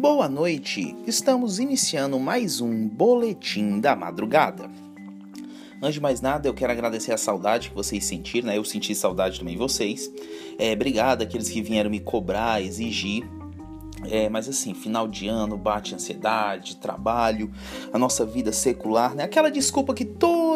Boa 0.00 0.30
noite! 0.30 0.96
Estamos 1.06 1.58
iniciando 1.58 2.18
mais 2.18 2.62
um 2.62 2.88
Boletim 2.88 3.80
da 3.80 3.94
Madrugada. 3.94 4.70
Antes 5.76 5.92
de 5.92 6.00
mais 6.00 6.22
nada, 6.22 6.48
eu 6.48 6.54
quero 6.54 6.72
agradecer 6.72 7.12
a 7.12 7.18
saudade 7.18 7.68
que 7.68 7.74
vocês 7.74 8.02
sentiram, 8.06 8.46
né? 8.46 8.56
Eu 8.56 8.64
senti 8.64 8.94
saudade 8.94 9.38
também 9.38 9.58
vocês. 9.58 10.10
É, 10.58 10.72
obrigado 10.72 11.20
àqueles 11.20 11.50
que 11.50 11.60
vieram 11.60 11.90
me 11.90 12.00
cobrar, 12.00 12.62
exigir 12.62 13.28
é, 14.04 14.28
mas 14.28 14.48
assim, 14.48 14.72
final 14.72 15.06
de 15.06 15.28
ano 15.28 15.56
bate 15.56 15.94
ansiedade, 15.94 16.76
trabalho, 16.76 17.50
a 17.92 17.98
nossa 17.98 18.24
vida 18.24 18.52
secular, 18.52 19.14
né? 19.14 19.24
Aquela 19.24 19.50
desculpa 19.50 19.92
que 19.92 20.04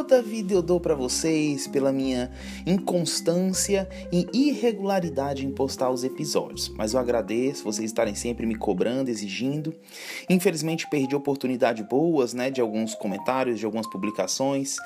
toda 0.05 0.21
vida 0.21 0.53
eu 0.53 0.61
dou 0.61 0.79
para 0.79 0.95
vocês 0.95 1.67
pela 1.67 1.91
minha 1.91 2.31
inconstância 2.67 3.89
e 4.13 4.29
irregularidade 4.35 5.47
em 5.47 5.51
postar 5.51 5.91
os 5.91 6.05
episódios. 6.05 6.69
Mas 6.69 6.93
eu 6.93 7.01
agradeço 7.01 7.65
vocês 7.65 7.87
estarem 7.87 8.15
sempre 8.15 8.45
me 8.45 8.55
cobrando, 8.55 9.09
exigindo. 9.09 9.75
Infelizmente 10.29 10.87
perdi 10.91 11.17
oportunidades 11.17 11.87
boas, 11.89 12.35
né, 12.35 12.51
de 12.51 12.61
alguns 12.61 12.95
comentários, 12.95 13.59
de 13.59 13.65
algumas 13.65 13.87
publicações. 13.87 14.77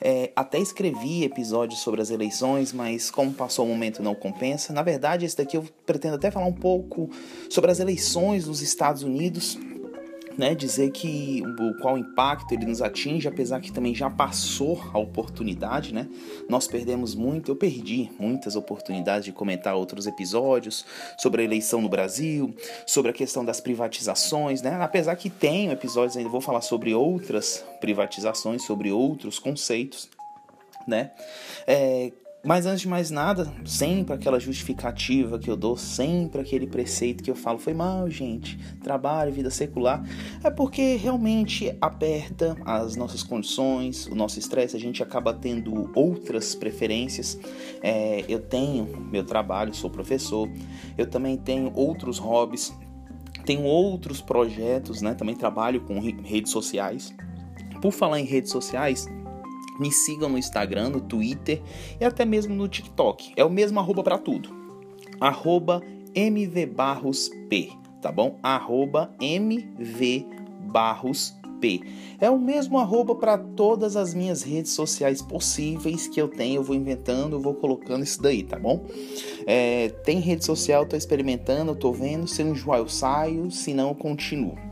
É, 0.00 0.30
até 0.36 0.58
escrevi 0.58 1.24
episódios 1.24 1.80
sobre 1.80 2.00
as 2.00 2.10
eleições, 2.10 2.72
mas 2.72 3.10
como 3.10 3.32
passou 3.32 3.66
o 3.66 3.68
momento 3.68 4.02
não 4.02 4.14
compensa. 4.14 4.72
Na 4.72 4.82
verdade, 4.82 5.26
esse 5.26 5.36
daqui 5.36 5.56
eu 5.56 5.64
pretendo 5.84 6.14
até 6.14 6.30
falar 6.30 6.46
um 6.46 6.52
pouco 6.52 7.10
sobre 7.50 7.72
as 7.72 7.80
eleições 7.80 8.46
nos 8.46 8.62
Estados 8.62 9.02
Unidos, 9.02 9.58
né, 10.40 10.54
dizer 10.54 10.90
que 10.90 11.42
o 11.58 11.74
qual 11.74 11.98
impacto 11.98 12.52
ele 12.52 12.64
nos 12.64 12.80
atinge, 12.80 13.28
apesar 13.28 13.60
que 13.60 13.70
também 13.70 13.94
já 13.94 14.08
passou 14.08 14.80
a 14.90 14.98
oportunidade, 14.98 15.92
né? 15.92 16.08
Nós 16.48 16.66
perdemos 16.66 17.14
muito, 17.14 17.52
eu 17.52 17.56
perdi 17.56 18.10
muitas 18.18 18.56
oportunidades 18.56 19.26
de 19.26 19.32
comentar 19.32 19.74
outros 19.74 20.06
episódios 20.06 20.86
sobre 21.18 21.42
a 21.42 21.44
eleição 21.44 21.82
no 21.82 21.90
Brasil, 21.90 22.54
sobre 22.86 23.10
a 23.10 23.14
questão 23.14 23.44
das 23.44 23.60
privatizações, 23.60 24.62
né? 24.62 24.78
Apesar 24.80 25.14
que 25.14 25.28
tenho 25.28 25.72
episódios 25.72 26.16
ainda 26.16 26.30
vou 26.30 26.40
falar 26.40 26.62
sobre 26.62 26.94
outras 26.94 27.62
privatizações, 27.78 28.64
sobre 28.64 28.90
outros 28.90 29.38
conceitos, 29.38 30.08
né? 30.86 31.10
É, 31.66 32.12
mas 32.42 32.64
antes 32.64 32.80
de 32.80 32.88
mais 32.88 33.10
nada, 33.10 33.52
sempre 33.66 34.14
aquela 34.14 34.40
justificativa 34.40 35.38
que 35.38 35.50
eu 35.50 35.56
dou, 35.56 35.76
sempre 35.76 36.40
aquele 36.40 36.66
preceito 36.66 37.22
que 37.22 37.30
eu 37.30 37.34
falo, 37.34 37.58
foi 37.58 37.74
mal, 37.74 38.08
gente, 38.08 38.58
trabalho, 38.82 39.32
vida 39.32 39.50
secular, 39.50 40.02
é 40.42 40.50
porque 40.50 40.96
realmente 40.96 41.76
aperta 41.80 42.56
as 42.64 42.96
nossas 42.96 43.22
condições, 43.22 44.06
o 44.06 44.14
nosso 44.14 44.38
estresse, 44.38 44.74
a 44.74 44.80
gente 44.80 45.02
acaba 45.02 45.34
tendo 45.34 45.90
outras 45.94 46.54
preferências. 46.54 47.38
É, 47.82 48.24
eu 48.26 48.40
tenho 48.40 48.86
meu 49.10 49.24
trabalho, 49.24 49.74
sou 49.74 49.90
professor, 49.90 50.48
eu 50.96 51.06
também 51.06 51.36
tenho 51.36 51.70
outros 51.74 52.18
hobbies, 52.18 52.72
tenho 53.44 53.64
outros 53.64 54.20
projetos, 54.20 55.02
né? 55.02 55.14
Também 55.14 55.34
trabalho 55.34 55.80
com 55.82 55.98
redes 56.00 56.52
sociais. 56.52 57.14
Por 57.80 57.92
falar 57.92 58.20
em 58.20 58.24
redes 58.24 58.50
sociais, 58.50 59.06
me 59.80 59.90
sigam 59.90 60.28
no 60.28 60.38
Instagram, 60.38 60.90
no 60.90 61.00
Twitter 61.00 61.62
e 61.98 62.04
até 62.04 62.26
mesmo 62.26 62.54
no 62.54 62.68
TikTok. 62.68 63.32
É 63.34 63.44
o 63.44 63.50
mesmo 63.50 63.80
arroba 63.80 64.02
para 64.02 64.18
tudo. 64.18 64.50
Arroba 65.18 65.82
mvbarrosp, 66.14 67.72
tá 68.02 68.12
bom? 68.12 68.38
Arroba 68.42 69.10
mvbarrosp. 69.20 70.20
É 72.18 72.30
o 72.30 72.38
mesmo 72.38 72.78
arroba 72.78 73.14
para 73.14 73.36
todas 73.36 73.94
as 73.94 74.14
minhas 74.14 74.42
redes 74.42 74.72
sociais 74.72 75.20
possíveis 75.20 76.08
que 76.08 76.20
eu 76.20 76.26
tenho. 76.26 76.56
Eu 76.56 76.62
vou 76.62 76.74
inventando, 76.74 77.36
eu 77.36 77.40
vou 77.40 77.54
colocando 77.54 78.02
isso 78.02 78.22
daí, 78.22 78.42
tá 78.42 78.58
bom? 78.58 78.86
É, 79.46 79.90
tem 80.04 80.20
rede 80.20 80.44
social, 80.44 80.86
tô 80.86 80.96
experimentando, 80.96 81.74
tô 81.74 81.92
vendo. 81.92 82.26
Se 82.26 82.42
não 82.42 82.52
enjoar, 82.52 82.78
eu 82.78 82.88
saio, 82.88 83.50
se 83.50 83.74
não, 83.74 83.88
eu 83.88 83.94
continuo. 83.94 84.69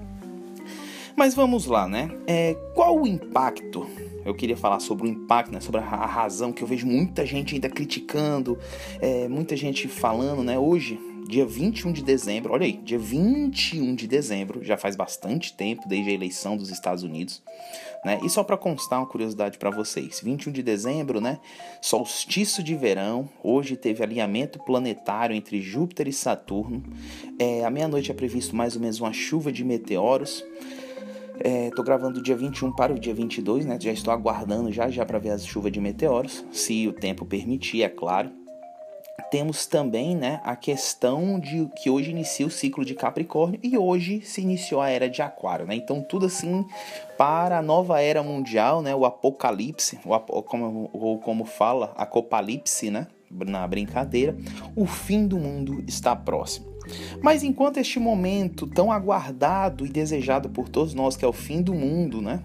Mas 1.18 1.34
vamos 1.34 1.66
lá, 1.66 1.88
né? 1.88 2.08
É, 2.28 2.54
qual 2.76 2.96
o 2.96 3.04
impacto 3.04 3.84
eu 4.24 4.32
queria 4.32 4.56
falar 4.56 4.78
sobre 4.78 5.08
o 5.08 5.10
impacto, 5.10 5.50
né, 5.50 5.58
sobre 5.58 5.80
a 5.80 5.84
razão 5.84 6.52
que 6.52 6.62
eu 6.62 6.68
vejo 6.68 6.86
muita 6.86 7.26
gente 7.26 7.56
ainda 7.56 7.68
criticando, 7.68 8.56
é, 9.00 9.26
muita 9.26 9.56
gente 9.56 9.88
falando, 9.88 10.44
né? 10.44 10.56
Hoje, 10.56 10.96
dia 11.28 11.44
21 11.44 11.90
de 11.90 12.04
dezembro, 12.04 12.52
olha 12.52 12.66
aí, 12.66 12.74
dia 12.84 13.00
21 13.00 13.96
de 13.96 14.06
dezembro, 14.06 14.62
já 14.62 14.76
faz 14.76 14.94
bastante 14.94 15.52
tempo 15.54 15.88
desde 15.88 16.08
a 16.08 16.12
eleição 16.12 16.56
dos 16.56 16.70
Estados 16.70 17.02
Unidos, 17.02 17.42
né? 18.04 18.20
E 18.22 18.30
só 18.30 18.44
para 18.44 18.56
constar 18.56 19.00
uma 19.00 19.06
curiosidade 19.06 19.58
para 19.58 19.70
vocês, 19.70 20.20
21 20.22 20.52
de 20.52 20.62
dezembro, 20.62 21.20
né? 21.20 21.40
Solstício 21.82 22.62
de 22.62 22.76
verão, 22.76 23.28
hoje 23.42 23.76
teve 23.76 24.04
alinhamento 24.04 24.60
planetário 24.60 25.34
entre 25.34 25.60
Júpiter 25.60 26.06
e 26.06 26.12
Saturno. 26.12 26.80
É, 27.40 27.64
à 27.64 27.70
meia-noite 27.70 28.08
é 28.08 28.14
previsto 28.14 28.54
mais 28.54 28.76
ou 28.76 28.80
menos 28.80 29.00
uma 29.00 29.12
chuva 29.12 29.50
de 29.50 29.64
meteoros. 29.64 30.44
É, 31.40 31.70
tô 31.70 31.82
gravando 31.82 32.20
dia 32.20 32.36
21 32.36 32.72
para 32.72 32.92
o 32.92 32.98
dia 32.98 33.14
22, 33.14 33.64
né? 33.64 33.78
Já 33.80 33.92
estou 33.92 34.12
aguardando 34.12 34.72
já 34.72 34.88
já 34.90 35.06
para 35.06 35.18
ver 35.18 35.30
as 35.30 35.46
chuvas 35.46 35.70
de 35.70 35.80
meteoros, 35.80 36.44
se 36.50 36.88
o 36.88 36.92
tempo 36.92 37.24
permitir, 37.24 37.82
é 37.82 37.88
claro. 37.88 38.30
Temos 39.30 39.66
também, 39.66 40.16
né, 40.16 40.40
a 40.42 40.56
questão 40.56 41.38
de 41.38 41.68
que 41.76 41.90
hoje 41.90 42.10
inicia 42.12 42.46
o 42.46 42.50
ciclo 42.50 42.84
de 42.84 42.94
Capricórnio 42.94 43.60
e 43.62 43.76
hoje 43.76 44.22
se 44.22 44.40
iniciou 44.40 44.80
a 44.80 44.88
era 44.88 45.08
de 45.08 45.20
Aquário, 45.20 45.66
né? 45.66 45.74
Então 45.74 46.00
tudo 46.00 46.26
assim 46.26 46.64
para 47.18 47.58
a 47.58 47.62
nova 47.62 48.00
era 48.00 48.22
mundial, 48.22 48.80
né, 48.80 48.94
o 48.94 49.04
apocalipse, 49.04 49.98
ou 50.04 50.42
como, 50.42 50.88
ou 50.92 51.18
como 51.18 51.44
fala, 51.44 51.92
acopalipse, 51.96 52.90
né, 52.90 53.06
na 53.30 53.66
brincadeira, 53.66 54.36
o 54.74 54.86
fim 54.86 55.26
do 55.26 55.36
mundo 55.36 55.84
está 55.86 56.16
próximo. 56.16 56.77
Mas 57.22 57.42
enquanto 57.42 57.78
este 57.78 57.98
momento 57.98 58.66
tão 58.66 58.90
aguardado 58.90 59.84
e 59.84 59.88
desejado 59.88 60.48
por 60.48 60.68
todos 60.68 60.94
nós, 60.94 61.16
que 61.16 61.24
é 61.24 61.28
o 61.28 61.32
fim 61.32 61.62
do 61.62 61.74
mundo, 61.74 62.20
né, 62.20 62.42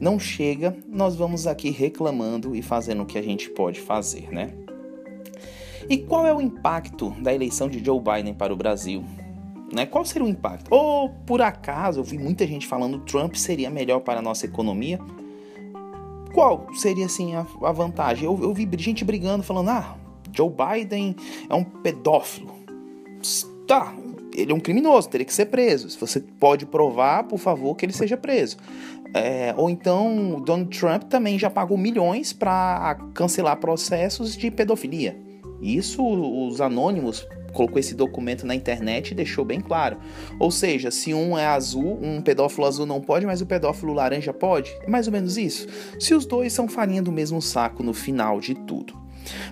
não 0.00 0.18
chega, 0.18 0.76
nós 0.88 1.16
vamos 1.16 1.46
aqui 1.46 1.70
reclamando 1.70 2.54
e 2.54 2.62
fazendo 2.62 3.02
o 3.02 3.06
que 3.06 3.18
a 3.18 3.22
gente 3.22 3.50
pode 3.50 3.80
fazer, 3.80 4.30
né? 4.32 4.52
E 5.88 5.98
qual 5.98 6.26
é 6.26 6.34
o 6.34 6.40
impacto 6.40 7.10
da 7.20 7.34
eleição 7.34 7.68
de 7.68 7.84
Joe 7.84 8.00
Biden 8.00 8.32
para 8.32 8.52
o 8.52 8.56
Brasil? 8.56 9.04
Né? 9.72 9.84
Qual 9.84 10.04
seria 10.04 10.26
o 10.26 10.30
impacto? 10.30 10.72
Ou 10.72 11.10
por 11.26 11.42
acaso, 11.42 12.00
eu 12.00 12.04
vi 12.04 12.16
muita 12.16 12.46
gente 12.46 12.66
falando 12.66 13.00
Trump 13.00 13.34
seria 13.34 13.68
melhor 13.68 14.00
para 14.00 14.20
a 14.20 14.22
nossa 14.22 14.46
economia? 14.46 14.98
Qual 16.32 16.66
seria 16.74 17.06
assim 17.06 17.34
a, 17.34 17.46
a 17.62 17.72
vantagem? 17.72 18.24
Eu, 18.24 18.40
eu 18.42 18.54
vi 18.54 18.68
gente 18.78 19.04
brigando, 19.04 19.42
falando: 19.42 19.68
ah, 19.68 19.96
Joe 20.32 20.50
Biden 20.50 21.14
é 21.48 21.54
um 21.54 21.64
pedófilo. 21.64 22.52
Tá, 23.66 23.94
ele 24.34 24.52
é 24.52 24.54
um 24.54 24.60
criminoso, 24.60 25.08
teria 25.08 25.24
que 25.24 25.32
ser 25.32 25.46
preso. 25.46 25.88
Se 25.88 25.98
você 25.98 26.20
pode 26.20 26.66
provar, 26.66 27.24
por 27.24 27.38
favor, 27.38 27.74
que 27.74 27.86
ele 27.86 27.92
seja 27.92 28.16
preso. 28.16 28.56
É, 29.14 29.54
ou 29.56 29.70
então, 29.70 30.42
Donald 30.44 30.76
Trump 30.76 31.04
também 31.04 31.38
já 31.38 31.48
pagou 31.48 31.78
milhões 31.78 32.32
para 32.32 32.96
cancelar 33.14 33.56
processos 33.58 34.36
de 34.36 34.50
pedofilia. 34.50 35.16
Isso 35.62 36.04
os 36.04 36.60
anônimos 36.60 37.26
colocou 37.54 37.78
esse 37.78 37.94
documento 37.94 38.44
na 38.44 38.54
internet 38.54 39.12
e 39.12 39.14
deixou 39.14 39.44
bem 39.44 39.60
claro. 39.60 39.98
Ou 40.38 40.50
seja, 40.50 40.90
se 40.90 41.14
um 41.14 41.38
é 41.38 41.46
azul, 41.46 41.98
um 42.02 42.20
pedófilo 42.20 42.66
azul 42.66 42.84
não 42.84 43.00
pode, 43.00 43.24
mas 43.24 43.40
o 43.40 43.46
pedófilo 43.46 43.94
laranja 43.94 44.32
pode. 44.32 44.76
É 44.82 44.90
mais 44.90 45.06
ou 45.06 45.12
menos 45.12 45.38
isso. 45.38 45.68
Se 46.00 46.12
os 46.12 46.26
dois 46.26 46.52
são 46.52 46.68
farinha 46.68 47.00
do 47.00 47.12
mesmo 47.12 47.40
saco 47.40 47.84
no 47.84 47.94
final 47.94 48.40
de 48.40 48.54
tudo. 48.54 49.00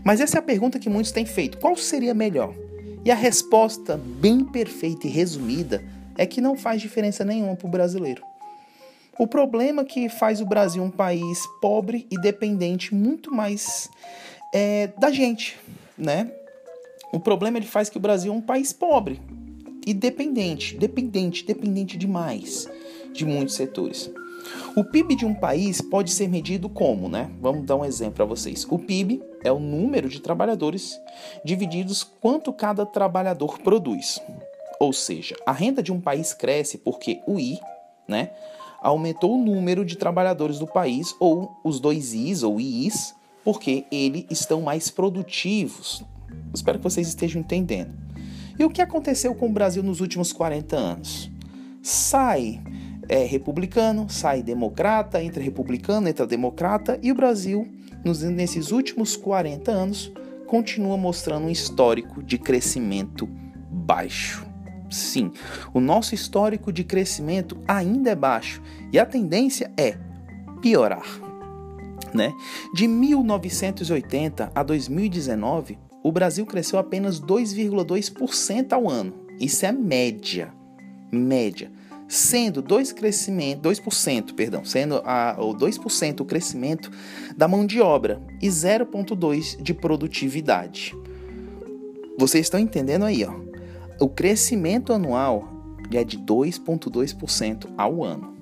Mas 0.04 0.20
essa 0.20 0.38
é 0.38 0.40
a 0.40 0.42
pergunta 0.42 0.80
que 0.80 0.90
muitos 0.90 1.12
têm 1.12 1.24
feito: 1.24 1.58
qual 1.58 1.76
seria 1.76 2.12
melhor? 2.12 2.52
E 3.04 3.10
a 3.10 3.14
resposta, 3.14 3.96
bem 3.96 4.44
perfeita 4.44 5.08
e 5.08 5.10
resumida, 5.10 5.82
é 6.16 6.24
que 6.24 6.40
não 6.40 6.56
faz 6.56 6.80
diferença 6.80 7.24
nenhuma 7.24 7.56
para 7.56 7.66
o 7.66 7.70
brasileiro. 7.70 8.22
O 9.18 9.26
problema 9.26 9.84
que 9.84 10.08
faz 10.08 10.40
o 10.40 10.46
Brasil 10.46 10.82
um 10.82 10.90
país 10.90 11.40
pobre 11.60 12.06
e 12.10 12.20
dependente 12.20 12.94
muito 12.94 13.34
mais 13.34 13.90
é, 14.54 14.88
da 14.98 15.10
gente, 15.10 15.58
né? 15.98 16.30
O 17.12 17.18
problema 17.18 17.58
ele 17.58 17.66
faz 17.66 17.90
que 17.90 17.96
o 17.96 18.00
Brasil 18.00 18.32
é 18.32 18.36
um 18.36 18.40
país 18.40 18.72
pobre 18.72 19.20
e 19.86 19.92
dependente, 19.92 20.76
dependente, 20.76 21.44
dependente 21.44 21.98
demais 21.98 22.68
de 23.12 23.26
muitos 23.26 23.54
setores. 23.54 24.10
O 24.74 24.84
PIB 24.84 25.14
de 25.14 25.26
um 25.26 25.34
país 25.34 25.80
pode 25.80 26.10
ser 26.10 26.28
medido 26.28 26.68
como, 26.68 27.08
né? 27.08 27.30
Vamos 27.40 27.66
dar 27.66 27.76
um 27.76 27.84
exemplo 27.84 28.14
para 28.14 28.24
vocês. 28.24 28.66
O 28.70 28.78
PIB 28.78 29.22
é 29.44 29.52
o 29.52 29.60
número 29.60 30.08
de 30.08 30.20
trabalhadores 30.20 30.98
divididos 31.44 32.02
quanto 32.02 32.52
cada 32.52 32.86
trabalhador 32.86 33.58
produz. 33.58 34.20
Ou 34.80 34.92
seja, 34.92 35.36
a 35.46 35.52
renda 35.52 35.82
de 35.82 35.92
um 35.92 36.00
país 36.00 36.32
cresce 36.32 36.78
porque 36.78 37.20
o 37.26 37.38
I, 37.38 37.60
né, 38.08 38.30
aumentou 38.80 39.34
o 39.34 39.44
número 39.44 39.84
de 39.84 39.96
trabalhadores 39.96 40.58
do 40.58 40.66
país 40.66 41.14
ou 41.20 41.56
os 41.62 41.78
dois 41.78 42.14
Is 42.14 42.42
ou 42.42 42.60
Is, 42.60 43.14
porque 43.44 43.84
eles 43.92 44.24
estão 44.30 44.60
mais 44.60 44.90
produtivos. 44.90 46.02
Espero 46.54 46.78
que 46.78 46.84
vocês 46.84 47.06
estejam 47.06 47.40
entendendo. 47.40 47.92
E 48.58 48.64
o 48.64 48.70
que 48.70 48.82
aconteceu 48.82 49.34
com 49.34 49.46
o 49.46 49.52
Brasil 49.52 49.82
nos 49.82 50.00
últimos 50.00 50.32
40 50.32 50.76
anos? 50.76 51.30
Sai 51.82 52.62
é 53.12 53.26
republicano, 53.26 54.06
sai 54.08 54.42
democrata, 54.42 55.22
entra 55.22 55.42
republicano, 55.42 56.08
entra 56.08 56.26
democrata, 56.26 56.98
e 57.02 57.12
o 57.12 57.14
Brasil, 57.14 57.68
nos, 58.02 58.22
nesses 58.22 58.72
últimos 58.72 59.16
40 59.16 59.70
anos, 59.70 60.10
continua 60.46 60.96
mostrando 60.96 61.44
um 61.44 61.50
histórico 61.50 62.22
de 62.22 62.38
crescimento 62.38 63.28
baixo. 63.70 64.46
Sim, 64.90 65.30
o 65.74 65.80
nosso 65.80 66.14
histórico 66.14 66.72
de 66.72 66.84
crescimento 66.84 67.58
ainda 67.68 68.10
é 68.10 68.14
baixo 68.14 68.62
e 68.90 68.98
a 68.98 69.04
tendência 69.04 69.70
é 69.76 69.94
piorar. 70.62 71.04
Né? 72.14 72.32
De 72.74 72.88
1980 72.88 74.52
a 74.54 74.62
2019, 74.62 75.78
o 76.02 76.10
Brasil 76.10 76.46
cresceu 76.46 76.78
apenas 76.78 77.20
2,2% 77.20 78.72
ao 78.72 78.88
ano. 78.88 79.12
Isso 79.38 79.66
é 79.66 79.72
média. 79.72 80.50
Média. 81.12 81.70
Sendo 82.12 82.60
2 82.60 82.92
crescimento, 82.92 83.66
2%, 83.66 84.34
perdão, 84.34 84.66
sendo 84.66 85.00
a, 85.02 85.34
o 85.38 85.54
2% 85.54 86.20
o 86.20 86.26
crescimento 86.26 86.90
da 87.34 87.48
mão 87.48 87.64
de 87.64 87.80
obra 87.80 88.20
e 88.38 88.48
0,2% 88.48 89.62
de 89.62 89.72
produtividade. 89.72 90.94
Vocês 92.18 92.44
estão 92.44 92.60
entendendo 92.60 93.06
aí, 93.06 93.24
ó? 93.24 93.32
O 93.98 94.10
crescimento 94.10 94.92
anual 94.92 95.48
é 95.90 96.04
de 96.04 96.18
2,2% 96.18 97.70
ao 97.78 98.04
ano. 98.04 98.36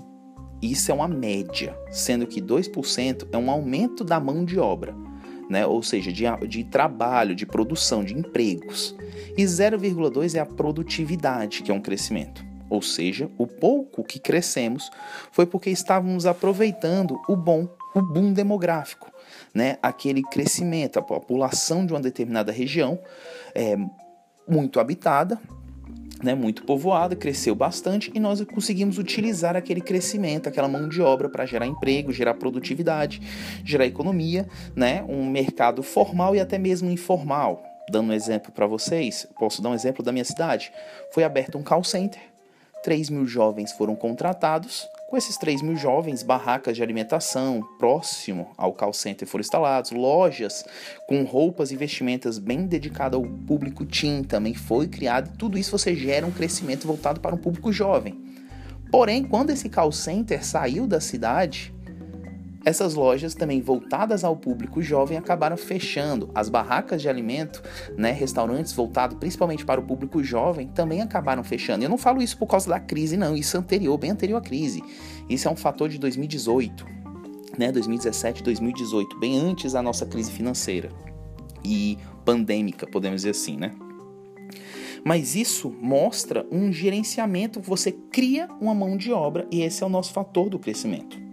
Isso 0.61 0.90
é 0.90 0.94
uma 0.94 1.06
média, 1.06 1.73
sendo 1.93 2.26
que 2.26 2.43
2% 2.43 3.28
é 3.31 3.38
um 3.38 3.52
aumento 3.52 4.02
da 4.02 4.19
mão 4.19 4.44
de 4.44 4.58
obra, 4.58 4.96
né? 5.49 5.64
ou 5.64 5.81
seja, 5.81 6.12
de, 6.12 6.25
de 6.49 6.64
trabalho, 6.64 7.37
de 7.37 7.46
produção, 7.46 8.02
de 8.02 8.19
empregos. 8.19 8.96
E 9.38 9.44
0,2% 9.44 10.34
é 10.34 10.40
a 10.40 10.46
produtividade, 10.46 11.62
que 11.62 11.70
é 11.70 11.75
um 11.75 11.81
crescimento. 11.81 12.50
Ou 12.70 12.81
seja, 12.81 13.28
o 13.37 13.46
pouco 13.46 14.05
que 14.05 14.19
crescemos 14.19 14.90
foi 15.32 15.44
porque 15.44 15.69
estávamos 15.69 16.25
aproveitando 16.25 17.20
o 17.28 17.37
bom, 17.37 17.69
o 17.94 18.00
boom 18.00 18.32
demográfico, 18.32 19.12
né? 19.52 19.76
aquele 19.82 20.22
crescimento, 20.22 20.99
a 20.99 21.02
população 21.02 21.84
de 21.84 21.93
uma 21.93 22.00
determinada 22.00 22.52
região 22.52 22.99
é, 23.55 23.76
muito 24.49 24.78
habitada, 24.78 25.38
né, 26.22 26.34
muito 26.34 26.64
povoada, 26.64 27.17
cresceu 27.17 27.55
bastante 27.55 28.11
e 28.14 28.20
nós 28.20 28.43
conseguimos 28.44 28.99
utilizar 28.99 29.56
aquele 29.56 29.81
crescimento, 29.81 30.49
aquela 30.49 30.69
mão 30.69 30.88
de 30.88 31.00
obra 31.00 31.28
para 31.28 31.46
gerar 31.46 31.66
emprego, 31.66 32.12
gerar 32.12 32.34
produtividade, 32.34 33.20
gerar 33.64 33.87
economia, 33.87 34.46
né, 34.76 35.05
um 35.08 35.28
mercado 35.28 35.82
formal 35.82 36.37
e 36.37 36.40
até 36.40 36.58
mesmo 36.58 36.90
informal. 36.90 37.64
Dando 37.90 38.11
um 38.11 38.12
exemplo 38.12 38.52
para 38.52 38.66
vocês, 38.66 39.26
posso 39.38 39.61
dar 39.61 39.70
um 39.70 39.75
exemplo 39.75 40.05
da 40.05 40.12
minha 40.12 40.25
cidade. 40.25 40.70
Foi 41.12 41.25
aberto 41.25 41.58
um 41.58 41.62
call 41.62 41.82
center, 41.82 42.20
3 42.82 43.11
mil 43.11 43.27
jovens 43.27 43.73
foram 43.73 43.94
contratados 43.94 44.88
com 45.11 45.17
esses 45.17 45.37
3 45.37 45.61
mil 45.62 45.75
jovens, 45.75 46.23
barracas 46.23 46.77
de 46.77 46.85
alimentação 46.85 47.69
próximo 47.81 48.53
ao 48.56 48.73
call 48.73 48.93
center 48.93 49.27
foram 49.27 49.41
instalados, 49.41 49.91
lojas 49.91 50.65
com 51.09 51.25
roupas 51.25 51.73
e 51.73 51.77
vestimentas 51.77 52.38
bem 52.38 52.65
dedicadas 52.65 53.19
ao 53.19 53.27
público 53.27 53.85
teen 53.85 54.23
também 54.23 54.55
foi 54.55 54.87
criado. 54.87 55.37
Tudo 55.37 55.59
isso 55.59 55.77
você 55.77 55.97
gera 55.97 56.25
um 56.25 56.31
crescimento 56.31 56.87
voltado 56.87 57.19
para 57.19 57.35
um 57.35 57.38
público 57.38 57.73
jovem. 57.73 58.23
Porém, 58.88 59.25
quando 59.25 59.50
esse 59.50 59.69
call 59.69 59.91
center 59.91 60.47
saiu 60.47 60.87
da 60.87 61.00
cidade, 61.00 61.75
essas 62.65 62.95
lojas, 62.95 63.35
também 63.35 63.61
voltadas 63.61 64.23
ao 64.23 64.37
público 64.37 64.83
jovem, 64.83 65.17
acabaram 65.17 65.57
fechando. 65.57 66.31
As 66.35 66.49
barracas 66.49 67.01
de 67.01 67.09
alimento, 67.09 67.62
né, 67.97 68.12
restaurantes 68.12 68.73
voltados 68.73 69.17
principalmente 69.19 69.65
para 69.65 69.81
o 69.81 69.85
público 69.85 70.23
jovem, 70.23 70.69
também 70.69 71.01
acabaram 71.01 71.43
fechando. 71.43 71.85
Eu 71.85 71.89
não 71.89 71.99
falo 71.99 72.23
isso 72.23 72.37
por 72.37 72.47
causa 72.47 72.69
da 72.69 72.79
crise, 72.79 73.17
não. 73.17 73.37
Isso 73.37 73.57
é 73.57 73.61
anterior, 73.61 73.97
bem 73.97 74.11
anterior 74.11 74.39
à 74.39 74.41
crise. 74.41 74.83
Isso 75.29 75.49
é 75.49 75.51
um 75.51 75.57
fator 75.57 75.89
de 75.89 75.99
2018, 75.99 76.87
né, 77.59 77.73
2017, 77.73 78.43
2018, 78.43 79.19
bem 79.19 79.39
antes 79.39 79.73
da 79.73 79.83
nossa 79.83 80.05
crise 80.05 80.31
financeira 80.31 80.91
e 81.65 81.99
pandêmica, 82.25 82.87
podemos 82.87 83.23
dizer 83.23 83.31
assim, 83.31 83.57
né? 83.57 83.73
Mas 85.05 85.35
isso 85.35 85.75
mostra 85.81 86.47
um 86.51 86.71
gerenciamento, 86.71 87.61
você 87.61 87.91
cria 87.91 88.49
uma 88.61 88.75
mão 88.75 88.97
de 88.97 89.12
obra 89.12 89.47
e 89.51 89.62
esse 89.62 89.83
é 89.83 89.87
o 89.87 89.91
nosso 89.91 90.12
fator 90.12 90.51
do 90.51 90.59
crescimento. 90.59 91.30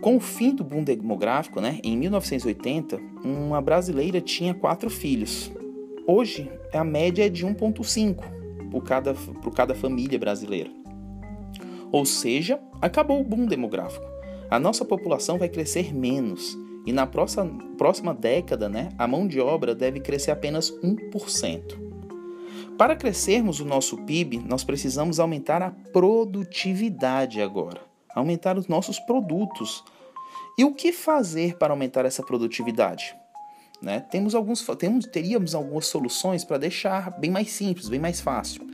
Com 0.00 0.16
o 0.16 0.20
fim 0.20 0.54
do 0.54 0.62
boom 0.62 0.84
demográfico, 0.84 1.60
né, 1.60 1.80
em 1.82 1.96
1980, 1.96 3.00
uma 3.24 3.60
brasileira 3.60 4.20
tinha 4.20 4.54
quatro 4.54 4.90
filhos. 4.90 5.50
Hoje, 6.06 6.50
a 6.72 6.84
média 6.84 7.26
é 7.26 7.28
de 7.28 7.44
1,5 7.44 8.22
por 8.70 8.84
cada, 8.84 9.14
por 9.14 9.52
cada 9.52 9.74
família 9.74 10.18
brasileira. 10.18 10.70
Ou 11.90 12.04
seja, 12.04 12.60
acabou 12.80 13.20
o 13.20 13.24
boom 13.24 13.46
demográfico. 13.46 14.04
A 14.50 14.58
nossa 14.58 14.84
população 14.84 15.38
vai 15.38 15.48
crescer 15.48 15.94
menos 15.94 16.56
e 16.86 16.92
na 16.92 17.04
próxima, 17.04 17.58
próxima 17.76 18.14
década, 18.14 18.68
né, 18.68 18.90
a 18.96 19.08
mão 19.08 19.26
de 19.26 19.40
obra 19.40 19.74
deve 19.74 19.98
crescer 19.98 20.30
apenas 20.30 20.70
1%. 20.82 21.86
Para 22.78 22.94
crescermos 22.94 23.58
o 23.58 23.64
nosso 23.64 23.96
PIB, 24.04 24.38
nós 24.38 24.62
precisamos 24.62 25.18
aumentar 25.18 25.62
a 25.62 25.70
produtividade 25.70 27.40
agora, 27.40 27.80
aumentar 28.16 28.58
os 28.58 28.66
nossos 28.66 28.98
produtos, 28.98 29.84
e 30.58 30.64
o 30.64 30.74
que 30.74 30.90
fazer 30.90 31.56
para 31.58 31.72
aumentar 31.72 32.06
essa 32.06 32.22
produtividade? 32.22 33.14
Né? 33.80 34.00
Temos 34.10 34.34
alguns, 34.34 34.66
temos, 34.78 35.06
teríamos 35.06 35.54
algumas 35.54 35.86
soluções 35.86 36.44
para 36.44 36.56
deixar 36.56 37.10
bem 37.20 37.30
mais 37.30 37.50
simples, 37.50 37.88
bem 37.88 38.00
mais 38.00 38.20
fácil. 38.20 38.66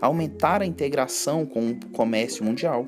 Aumentar 0.00 0.62
a 0.62 0.66
integração 0.66 1.46
com 1.46 1.70
o 1.70 1.86
comércio 1.90 2.44
mundial. 2.44 2.86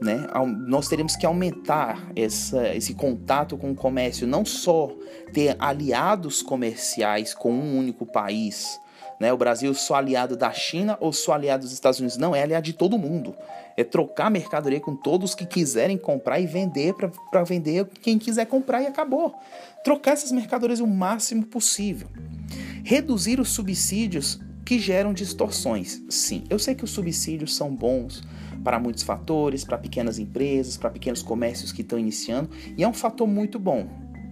Né? 0.00 0.26
Nós 0.66 0.88
teríamos 0.88 1.16
que 1.16 1.26
aumentar 1.26 2.12
essa, 2.14 2.74
esse 2.74 2.94
contato 2.94 3.56
com 3.56 3.72
o 3.72 3.74
comércio, 3.74 4.26
não 4.26 4.44
só 4.44 4.94
ter 5.32 5.56
aliados 5.58 6.42
comerciais 6.42 7.34
com 7.34 7.50
um 7.50 7.78
único 7.78 8.06
país, 8.06 8.78
né? 9.20 9.32
O 9.32 9.36
Brasil 9.36 9.72
só 9.74 9.96
aliado 9.96 10.36
da 10.36 10.52
China 10.52 10.96
ou 11.00 11.12
só 11.12 11.32
aliado 11.32 11.64
dos 11.64 11.72
Estados 11.72 11.98
Unidos? 11.98 12.16
Não, 12.16 12.34
é 12.34 12.42
aliado 12.42 12.64
de 12.64 12.72
todo 12.72 12.98
mundo. 12.98 13.34
É 13.76 13.84
trocar 13.84 14.30
mercadoria 14.30 14.80
com 14.80 14.94
todos 14.94 15.34
que 15.34 15.46
quiserem 15.46 15.96
comprar 15.96 16.40
e 16.40 16.46
vender 16.46 16.94
para 17.30 17.44
vender 17.44 17.86
quem 18.02 18.18
quiser 18.18 18.46
comprar 18.46 18.82
e 18.82 18.86
acabou. 18.86 19.34
Trocar 19.84 20.12
essas 20.12 20.32
mercadorias 20.32 20.80
o 20.80 20.86
máximo 20.86 21.44
possível. 21.46 22.08
Reduzir 22.84 23.40
os 23.40 23.50
subsídios 23.50 24.40
que 24.64 24.78
geram 24.78 25.14
distorções. 25.14 26.02
Sim, 26.10 26.44
eu 26.50 26.58
sei 26.58 26.74
que 26.74 26.84
os 26.84 26.90
subsídios 26.90 27.56
são 27.56 27.74
bons 27.74 28.22
para 28.62 28.78
muitos 28.78 29.02
fatores, 29.02 29.64
para 29.64 29.78
pequenas 29.78 30.18
empresas, 30.18 30.76
para 30.76 30.90
pequenos 30.90 31.22
comércios 31.22 31.72
que 31.72 31.82
estão 31.82 31.98
iniciando, 31.98 32.50
e 32.76 32.84
é 32.84 32.88
um 32.88 32.92
fator 32.92 33.26
muito 33.26 33.58
bom. 33.58 33.88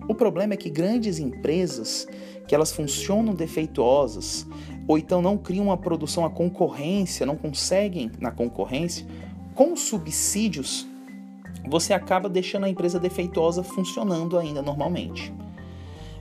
O 0.09 0.15
problema 0.15 0.55
é 0.55 0.57
que 0.57 0.71
grandes 0.71 1.19
empresas 1.19 2.07
que 2.47 2.55
elas 2.55 2.73
funcionam 2.73 3.35
defeituosas, 3.35 4.47
ou 4.87 4.97
então 4.97 5.21
não 5.21 5.37
criam 5.37 5.67
uma 5.67 5.77
produção 5.77 6.25
à 6.25 6.31
concorrência, 6.31 7.27
não 7.27 7.37
conseguem 7.37 8.11
na 8.21 8.31
concorrência, 8.31 9.07
com 9.55 9.75
subsídios, 9.75 10.87
você 11.69 11.93
acaba 11.93 12.29
deixando 12.29 12.65
a 12.65 12.69
empresa 12.69 13.01
defeituosa 13.01 13.63
funcionando 13.63 14.39
ainda 14.39 14.63
normalmente. 14.63 15.33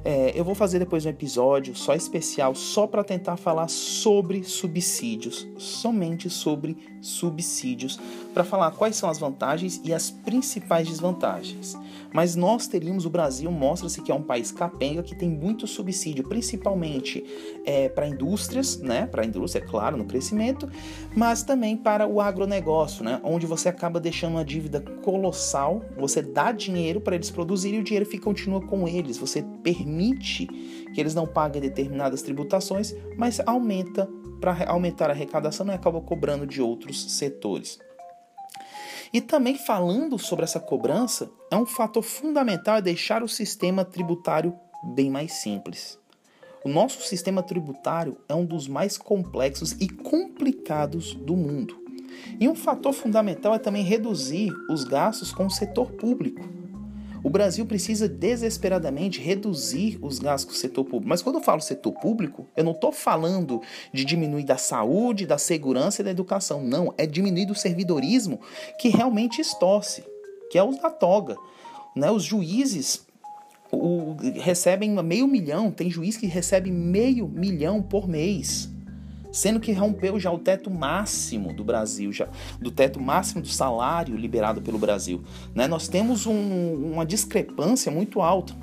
É, 0.04 0.32
eu 0.36 0.44
vou 0.44 0.54
fazer 0.54 0.78
depois 0.78 1.04
um 1.06 1.10
episódio 1.10 1.76
só 1.76 1.96
especial, 1.96 2.54
só 2.54 2.86
para 2.86 3.04
tentar 3.04 3.38
falar 3.38 3.68
sobre 3.68 4.44
subsídios, 4.44 5.48
somente 5.58 6.30
sobre 6.30 6.78
subsídios, 7.02 8.00
para 8.36 8.44
falar 8.44 8.72
quais 8.72 8.98
são 8.98 9.10
as 9.10 9.18
vantagens 9.18 9.80
e 9.82 9.94
as 9.94 10.12
principais 10.12 10.90
desvantagens. 10.90 11.74
Mas 12.14 12.36
nós 12.36 12.68
teríamos, 12.68 13.06
o 13.06 13.10
Brasil 13.10 13.50
mostra-se 13.50 14.02
que 14.02 14.12
é 14.12 14.16
um 14.16 14.22
país 14.22 14.52
capenga 14.52 15.02
que 15.02 15.16
tem 15.16 15.30
muito 15.30 15.66
subsídio, 15.66 16.28
principalmente 16.28 17.24
é, 17.66 17.88
para 17.88 18.06
indústrias, 18.10 18.78
né? 18.78 19.06
Para 19.06 19.24
a 19.24 19.26
indústria, 19.26 19.64
é 19.64 19.66
claro, 19.66 19.96
no 19.96 20.04
crescimento, 20.04 20.70
mas 21.16 21.44
também 21.44 21.78
para 21.78 22.06
o 22.06 22.20
agronegócio, 22.20 23.06
né? 23.06 23.22
Onde 23.24 23.46
você 23.46 23.70
acaba 23.70 24.02
deixando 24.02 24.34
uma 24.34 24.44
dívida 24.44 24.82
colossal, 24.82 25.86
você 25.98 26.22
dá 26.22 26.52
dinheiro 26.52 27.00
para 27.00 27.16
eles 27.16 27.32
produzirem 27.32 27.80
e 27.80 27.82
o 27.82 27.86
dinheiro 27.86 28.06
fica, 28.06 28.26
continua 28.26 28.60
com 28.60 28.86
eles. 28.86 29.18
Você 29.18 29.46
permite 29.64 30.46
que 30.94 31.00
eles 31.00 31.16
não 31.16 31.26
paguem 31.26 31.62
determinadas 31.62 32.22
tributações, 32.22 32.94
mas 33.18 33.40
aumenta 33.46 34.10
para 34.42 34.70
aumentar 34.70 35.10
a 35.10 35.14
arrecadação 35.14 35.66
e 35.68 35.72
acaba 35.72 36.02
cobrando 36.02 36.46
de 36.46 36.62
outros 36.62 37.14
setores. 37.14 37.80
E 39.16 39.22
também 39.22 39.58
falando 39.58 40.20
sobre 40.20 40.44
essa 40.44 40.60
cobrança, 40.60 41.32
é 41.50 41.56
um 41.56 41.66
fator 41.66 42.04
fundamental 42.04 42.76
é 42.76 42.82
deixar 42.82 43.24
o 43.24 43.30
sistema 43.30 43.86
tributário 43.86 44.54
bem 44.94 45.10
mais 45.10 45.32
simples. 45.36 45.98
O 46.66 46.68
nosso 46.68 47.02
sistema 47.02 47.42
tributário 47.42 48.18
é 48.28 48.36
um 48.36 48.46
dos 48.46 48.68
mais 48.68 48.98
complexos 48.98 49.72
e 49.80 49.88
complicados 49.88 51.14
do 51.16 51.34
mundo. 51.34 51.82
E 52.38 52.46
um 52.50 52.56
fator 52.56 52.92
fundamental 52.92 53.56
é 53.56 53.58
também 53.58 53.84
reduzir 53.84 54.52
os 54.70 54.84
gastos 54.84 55.32
com 55.32 55.46
o 55.46 55.50
setor 55.50 55.92
público. 55.94 56.42
O 57.26 57.30
Brasil 57.32 57.66
precisa 57.66 58.08
desesperadamente 58.08 59.20
reduzir 59.20 59.98
os 60.00 60.20
gastos 60.20 60.46
com 60.46 60.52
o 60.52 60.62
setor 60.62 60.84
público. 60.84 61.10
Mas 61.10 61.24
quando 61.24 61.38
eu 61.38 61.42
falo 61.42 61.60
setor 61.60 61.92
público, 61.94 62.48
eu 62.56 62.64
não 62.64 62.74
estou 62.74 62.92
falando 62.92 63.64
de 63.92 64.06
diminuir 64.06 64.44
da 64.44 64.58
saúde, 64.58 65.26
da 65.26 65.40
segurança 65.40 66.02
e 66.02 66.06
da 66.06 66.12
educação. 66.12 66.62
Não, 66.62 66.94
é 67.00 67.08
diminuir 67.08 67.48
do 67.48 67.56
servidorismo 67.56 68.40
que 68.78 68.90
realmente 68.90 69.42
estorce, 69.42 70.04
que 70.52 70.58
é 70.60 70.64
os 70.64 70.78
da 70.80 70.92
toga. 70.92 71.36
Né? 71.96 72.12
Os 72.12 72.24
juízes 72.24 73.04
o, 73.72 74.16
recebem 74.36 74.92
meio 74.92 75.26
milhão, 75.28 75.72
tem 75.72 75.90
juiz 75.90 76.18
que 76.18 76.28
recebe 76.28 76.70
meio 76.70 77.28
milhão 77.28 77.82
por 77.82 78.08
mês. 78.08 78.70
Sendo 79.36 79.60
que 79.60 79.74
rompeu 79.74 80.18
já 80.18 80.32
o 80.32 80.40
teto 80.40 80.72
máximo 80.72 81.54
do 81.54 81.62
Brasil, 81.62 82.10
já 82.12 82.30
do 82.60 82.72
teto 82.72 83.02
máximo 83.02 83.42
do 83.42 83.50
salário 83.50 84.16
liberado 84.16 84.62
pelo 84.62 84.80
Brasil. 84.80 85.22
Né? 85.54 85.68
Nós 85.68 85.90
temos 85.90 86.26
um, 86.26 86.94
uma 86.94 87.06
discrepância 87.06 87.92
muito 87.92 88.22
alta. 88.22 88.56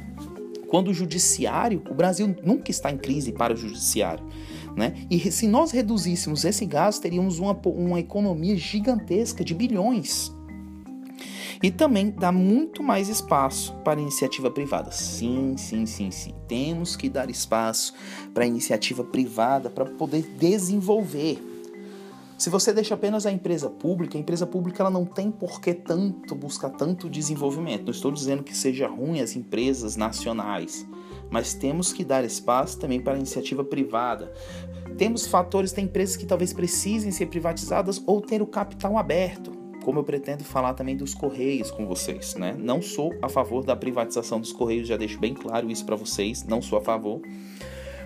Quando 0.69 0.89
o 0.89 0.95
judiciário, 0.95 1.83
o 1.91 1.95
Brasil 1.95 2.35
nunca 2.43 2.71
está 2.71 2.91
em 2.91 2.97
crise 2.97 3.33
para 3.33 3.53
o 3.53 3.57
judiciário. 3.57 4.25
Né? 4.75 4.95
E 5.11 5.31
se 5.31 5.47
nós 5.47 5.71
reduzíssemos 5.73 6.43
esse 6.47 6.65
gasto, 6.65 7.03
teríamos 7.03 7.39
uma, 7.39 7.53
uma 7.67 8.01
economia 8.01 8.57
gigantesca 8.57 9.45
de 9.45 9.53
bilhões. 9.53 10.33
E 11.63 11.71
também 11.71 12.11
dá 12.11 12.33
muito 12.33 12.83
mais 12.83 13.09
espaço 13.09 13.73
para 13.85 14.01
iniciativa 14.01 14.51
privada. 14.51 14.91
Sim, 14.91 15.57
sim, 15.57 15.87
sim, 15.87 16.11
sim. 16.11 16.35
Temos 16.49 16.97
que 16.97 17.09
dar 17.09 17.31
espaço 17.31 17.95
para 18.35 18.45
iniciativa 18.45 19.05
privada 19.05 19.71
para 19.71 19.85
poder 19.85 20.23
desenvolver. 20.37 21.41
Se 22.37 22.51
você 22.51 22.73
deixa 22.73 22.95
apenas 22.95 23.25
a 23.27 23.31
empresa 23.31 23.71
pública, 23.71 24.19
a 24.19 24.21
empresa 24.21 24.45
pública 24.45 24.83
ela 24.83 24.91
não 24.91 25.05
tem 25.05 25.31
por 25.31 25.61
que 25.61 25.73
tanto 25.73 26.35
buscar 26.35 26.71
tanto 26.71 27.09
desenvolvimento. 27.09 27.85
Não 27.85 27.93
estou 27.93 28.11
dizendo 28.11 28.43
que 28.43 28.57
seja 28.57 28.89
ruim 28.89 29.21
as 29.21 29.37
empresas 29.37 29.95
nacionais, 29.95 30.85
mas 31.31 31.55
temos 31.55 31.93
que 31.93 32.05
dar 32.05 32.25
espaço 32.25 32.81
também 32.81 33.01
para 33.01 33.13
a 33.13 33.17
iniciativa 33.17 33.63
privada. 33.63 34.33
Temos 34.99 35.29
fatores, 35.29 35.71
tem 35.71 35.85
empresas 35.85 36.17
que 36.17 36.27
talvez 36.27 36.53
precisem 36.53 37.13
ser 37.13 37.27
privatizadas 37.27 38.03
ou 38.05 38.21
ter 38.21 38.43
o 38.43 38.47
capital 38.49 38.99
aberto 38.99 39.62
como 39.83 40.01
eu 40.01 40.05
pretendo 40.05 40.45
falar 40.45 40.75
também 40.75 40.97
dos 40.97 41.15
Correios 41.15 41.71
com 41.71 41.87
vocês, 41.87 42.35
né? 42.35 42.55
Não 42.59 42.81
sou 42.81 43.15
a 43.21 43.29
favor 43.29 43.65
da 43.65 43.77
privatização 43.77 44.41
dos 44.41 44.53
Correios, 44.53 44.89
já 44.89 44.97
deixo 44.97 45.19
bem 45.19 45.35
claro 45.35 45.71
isso 45.71 45.85
para 45.85 45.97
vocês, 45.97 46.45
não 46.45 46.63
sou 46.63 46.79
a 46.79 46.83
favor. 46.83 47.21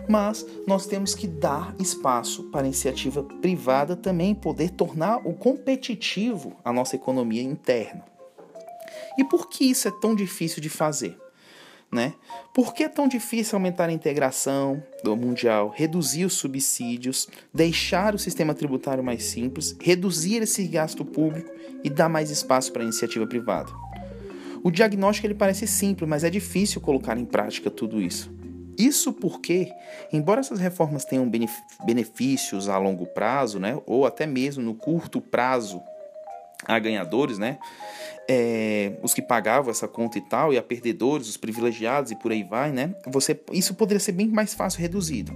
Mas 0.09 0.47
nós 0.67 0.87
temos 0.87 1.15
que 1.15 1.27
dar 1.27 1.75
espaço 1.81 2.45
para 2.45 2.63
a 2.63 2.67
iniciativa 2.67 3.23
privada 3.23 3.97
também 3.97 4.35
poder 4.35 4.71
tornar 4.71 5.19
o 5.27 5.35
competitivo 5.35 6.57
a 6.65 6.73
nossa 6.73 6.97
economia 6.97 7.43
interna. 7.43 8.05
E 9.19 9.25
por 9.25 9.49
que 9.49 9.65
isso 9.65 9.89
é 9.89 9.93
tão 10.01 10.15
difícil 10.15 10.63
de 10.63 10.69
fazer? 10.69 11.19
Né? 11.97 12.13
Por 12.53 12.75
que 12.75 12.85
é 12.85 12.91
tão 12.91 13.09
difícil 13.09 13.57
aumentar 13.57 13.89
a 13.89 13.93
integração 13.93 14.83
do 15.03 15.17
mundial, 15.17 15.73
reduzir 15.75 16.27
os 16.27 16.35
subsídios, 16.35 17.27
deixar 17.55 18.15
o 18.15 18.19
sistema 18.19 18.53
tributário 18.53 19.03
mais 19.03 19.25
simples, 19.25 19.75
reduzir 19.81 20.43
esse 20.43 20.67
gasto 20.67 21.07
público 21.07 21.51
e 21.83 21.89
dar 21.89 22.11
mais 22.11 22.31
espaço 22.31 22.71
para 22.71 22.83
a 22.83 22.85
iniciativa 22.85 23.27
privada? 23.27 23.73
O 24.63 24.71
diagnóstico 24.71 25.27
ele 25.27 25.35
parece 25.35 25.67
simples, 25.67 26.07
mas 26.07 26.23
é 26.23 26.29
difícil 26.29 26.83
colocar 26.83 27.17
em 27.17 27.25
prática 27.25 27.71
tudo 27.71 27.99
isso. 27.99 28.31
Isso 28.77 29.11
porque, 29.11 29.73
embora 30.13 30.41
essas 30.41 30.61
reformas 30.61 31.07
tenham 31.07 31.27
benefícios 31.87 32.69
a 32.69 32.77
longo 32.77 33.07
prazo, 33.07 33.59
né, 33.59 33.81
ou 33.87 34.05
até 34.05 34.27
mesmo 34.27 34.63
no 34.63 34.75
curto 34.75 35.19
prazo 35.19 35.81
a 36.67 36.79
ganhadores, 36.79 37.39
né, 37.39 37.59
é, 38.29 38.99
os 39.03 39.15
que 39.15 39.23
pagavam 39.23 39.71
essa 39.71 39.87
conta 39.87 40.19
e 40.19 40.21
tal, 40.21 40.53
e 40.53 40.59
a 40.59 40.63
perdedores, 40.63 41.29
os 41.29 41.37
privilegiados 41.37 42.11
e 42.11 42.17
por 42.17 42.33
aí 42.33 42.43
vai, 42.43 42.73
né? 42.73 42.95
Você, 43.07 43.39
isso 43.53 43.75
poderia 43.75 44.01
ser 44.01 44.13
bem 44.13 44.29
mais 44.29 44.55
fácil 44.55 44.81
reduzido. 44.81 45.33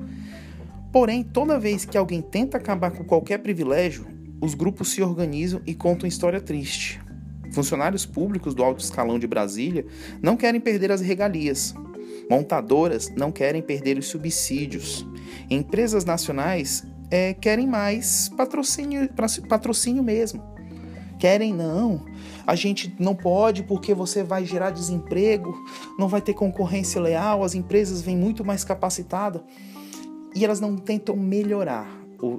Porém, 0.92 1.22
toda 1.22 1.58
vez 1.58 1.84
que 1.84 1.96
alguém 1.96 2.20
tenta 2.20 2.56
acabar 2.56 2.90
com 2.90 3.04
qualquer 3.04 3.38
privilégio, 3.38 4.06
os 4.40 4.54
grupos 4.54 4.90
se 4.90 5.02
organizam 5.02 5.60
e 5.66 5.74
contam 5.74 6.08
história 6.08 6.40
triste. 6.40 7.00
Funcionários 7.52 8.06
públicos 8.06 8.54
do 8.54 8.62
alto 8.62 8.82
escalão 8.82 9.18
de 9.18 9.26
Brasília 9.26 9.84
não 10.22 10.36
querem 10.36 10.60
perder 10.60 10.90
as 10.90 11.00
regalias. 11.00 11.74
Montadoras 12.28 13.10
não 13.16 13.30
querem 13.30 13.60
perder 13.60 13.98
os 13.98 14.06
subsídios. 14.06 15.06
Empresas 15.48 16.04
nacionais 16.04 16.84
é, 17.10 17.34
querem 17.34 17.66
mais 17.66 18.28
patrocínio, 18.36 19.08
patrocínio 19.48 20.02
mesmo. 20.02 20.42
Querem 21.18 21.52
não, 21.52 22.06
a 22.50 22.56
gente 22.56 22.92
não 22.98 23.14
pode 23.14 23.62
porque 23.62 23.94
você 23.94 24.24
vai 24.24 24.44
gerar 24.44 24.70
desemprego, 24.70 25.54
não 25.96 26.08
vai 26.08 26.20
ter 26.20 26.34
concorrência 26.34 27.00
leal, 27.00 27.44
as 27.44 27.54
empresas 27.54 28.02
vêm 28.02 28.16
muito 28.16 28.44
mais 28.44 28.64
capacitadas 28.64 29.40
e 30.34 30.44
elas 30.44 30.58
não 30.58 30.76
tentam 30.76 31.14
melhorar. 31.14 31.88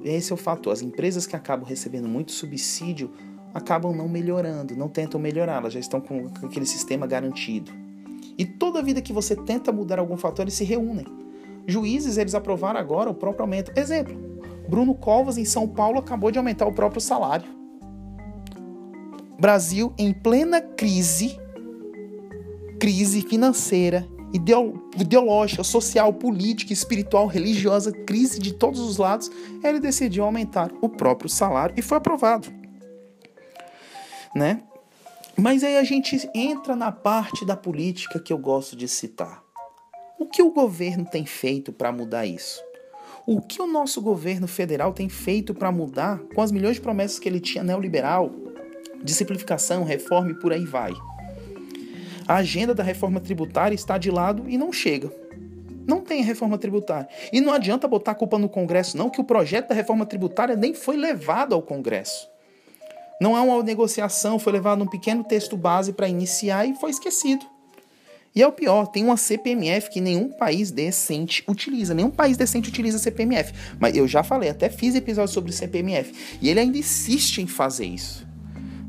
Esse 0.04 0.30
é 0.30 0.34
o 0.34 0.36
fator. 0.36 0.70
As 0.70 0.82
empresas 0.82 1.26
que 1.26 1.34
acabam 1.34 1.66
recebendo 1.66 2.06
muito 2.10 2.30
subsídio 2.30 3.10
acabam 3.54 3.96
não 3.96 4.06
melhorando, 4.06 4.76
não 4.76 4.86
tentam 4.86 5.18
melhorar, 5.18 5.56
elas 5.56 5.72
já 5.72 5.80
estão 5.80 5.98
com 5.98 6.30
aquele 6.44 6.66
sistema 6.66 7.06
garantido. 7.06 7.72
E 8.36 8.44
toda 8.44 8.82
vida 8.82 9.00
que 9.00 9.14
você 9.14 9.34
tenta 9.34 9.72
mudar 9.72 9.98
algum 9.98 10.18
fator, 10.18 10.42
eles 10.42 10.52
se 10.52 10.64
reúnem. 10.64 11.06
Juízes, 11.66 12.18
eles 12.18 12.34
aprovaram 12.34 12.78
agora 12.78 13.08
o 13.08 13.14
próprio 13.14 13.44
aumento. 13.44 13.72
Exemplo, 13.74 14.14
Bruno 14.68 14.94
Covas 14.94 15.38
em 15.38 15.46
São 15.46 15.66
Paulo 15.66 15.98
acabou 15.98 16.30
de 16.30 16.36
aumentar 16.36 16.66
o 16.66 16.72
próprio 16.74 17.00
salário. 17.00 17.61
Brasil 19.42 19.92
em 19.98 20.12
plena 20.12 20.60
crise, 20.60 21.36
crise 22.78 23.22
financeira, 23.22 24.06
ideológica, 24.94 25.64
social, 25.64 26.12
política, 26.12 26.72
espiritual, 26.72 27.26
religiosa, 27.26 27.90
crise 27.90 28.38
de 28.38 28.54
todos 28.54 28.78
os 28.78 28.98
lados, 28.98 29.32
ele 29.64 29.80
decidiu 29.80 30.22
aumentar 30.22 30.70
o 30.80 30.88
próprio 30.88 31.28
salário 31.28 31.74
e 31.76 31.82
foi 31.82 31.98
aprovado. 31.98 32.46
Né? 34.32 34.62
Mas 35.36 35.64
aí 35.64 35.76
a 35.76 35.82
gente 35.82 36.30
entra 36.32 36.76
na 36.76 36.92
parte 36.92 37.44
da 37.44 37.56
política 37.56 38.20
que 38.20 38.32
eu 38.32 38.38
gosto 38.38 38.76
de 38.76 38.86
citar. 38.86 39.42
O 40.20 40.26
que 40.26 40.40
o 40.40 40.52
governo 40.52 41.04
tem 41.04 41.26
feito 41.26 41.72
para 41.72 41.90
mudar 41.90 42.26
isso? 42.26 42.62
O 43.26 43.40
que 43.40 43.60
o 43.60 43.66
nosso 43.66 44.00
governo 44.00 44.46
federal 44.46 44.92
tem 44.92 45.08
feito 45.08 45.52
para 45.52 45.72
mudar 45.72 46.20
com 46.32 46.40
as 46.42 46.52
milhões 46.52 46.76
de 46.76 46.80
promessas 46.80 47.18
que 47.18 47.28
ele 47.28 47.40
tinha 47.40 47.64
neoliberal, 47.64 48.30
de 49.02 49.14
simplificação, 49.14 49.84
reforma 49.84 50.30
e 50.30 50.34
por 50.34 50.52
aí 50.52 50.64
vai. 50.64 50.92
A 52.26 52.36
agenda 52.36 52.74
da 52.74 52.82
reforma 52.82 53.20
tributária 53.20 53.74
está 53.74 53.98
de 53.98 54.10
lado 54.10 54.44
e 54.48 54.56
não 54.56 54.72
chega. 54.72 55.12
Não 55.86 56.00
tem 56.00 56.22
reforma 56.22 56.56
tributária. 56.56 57.08
E 57.32 57.40
não 57.40 57.52
adianta 57.52 57.88
botar 57.88 58.12
a 58.12 58.14
culpa 58.14 58.38
no 58.38 58.48
Congresso, 58.48 58.96
não, 58.96 59.10
que 59.10 59.20
o 59.20 59.24
projeto 59.24 59.68
da 59.68 59.74
reforma 59.74 60.06
tributária 60.06 60.54
nem 60.54 60.74
foi 60.74 60.96
levado 60.96 61.54
ao 61.54 61.62
Congresso. 61.62 62.28
Não 63.20 63.36
há 63.36 63.42
uma 63.42 63.62
negociação, 63.62 64.38
foi 64.38 64.52
levado 64.52 64.82
um 64.82 64.86
pequeno 64.86 65.24
texto 65.24 65.56
base 65.56 65.92
para 65.92 66.08
iniciar 66.08 66.66
e 66.66 66.74
foi 66.74 66.90
esquecido. 66.90 67.44
E 68.34 68.42
é 68.42 68.46
o 68.46 68.52
pior, 68.52 68.86
tem 68.86 69.04
uma 69.04 69.16
CPMF 69.16 69.90
que 69.90 70.00
nenhum 70.00 70.30
país 70.30 70.70
decente 70.70 71.44
utiliza. 71.46 71.92
Nenhum 71.92 72.10
país 72.10 72.36
decente 72.36 72.70
utiliza 72.70 72.98
CPMF. 72.98 73.52
Mas 73.78 73.94
eu 73.94 74.08
já 74.08 74.22
falei, 74.22 74.48
até 74.48 74.70
fiz 74.70 74.94
episódio 74.94 75.34
sobre 75.34 75.52
CPMF. 75.52 76.38
E 76.40 76.48
ele 76.48 76.60
ainda 76.60 76.78
insiste 76.78 77.38
em 77.38 77.46
fazer 77.46 77.84
isso. 77.84 78.26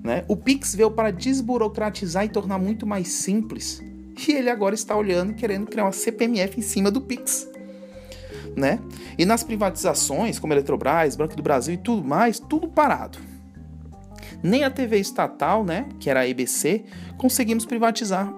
Né? 0.03 0.25
O 0.27 0.35
Pix 0.35 0.75
veio 0.75 0.91
para 0.91 1.11
desburocratizar 1.11 2.25
e 2.25 2.29
tornar 2.29 2.59
muito 2.59 2.85
mais 2.85 3.07
simples. 3.07 3.81
E 4.27 4.33
ele 4.33 4.49
agora 4.49 4.75
está 4.75 4.95
olhando 4.95 5.31
e 5.31 5.35
querendo 5.35 5.65
criar 5.65 5.85
uma 5.85 5.91
CPMF 5.91 6.59
em 6.59 6.61
cima 6.61 6.91
do 6.91 7.01
Pix. 7.01 7.49
Né? 8.55 8.79
E 9.17 9.25
nas 9.25 9.43
privatizações, 9.43 10.37
como 10.37 10.53
Eletrobras, 10.53 11.15
Banco 11.15 11.35
do 11.35 11.41
Brasil 11.41 11.75
e 11.75 11.77
tudo 11.77 12.03
mais, 12.07 12.37
tudo 12.39 12.67
parado. 12.67 13.17
Nem 14.43 14.65
a 14.65 14.69
TV 14.69 14.99
estatal, 14.99 15.63
né, 15.63 15.87
que 15.99 16.09
era 16.09 16.19
a 16.19 16.27
EBC, 16.27 16.83
conseguimos 17.17 17.65
privatizar. 17.65 18.31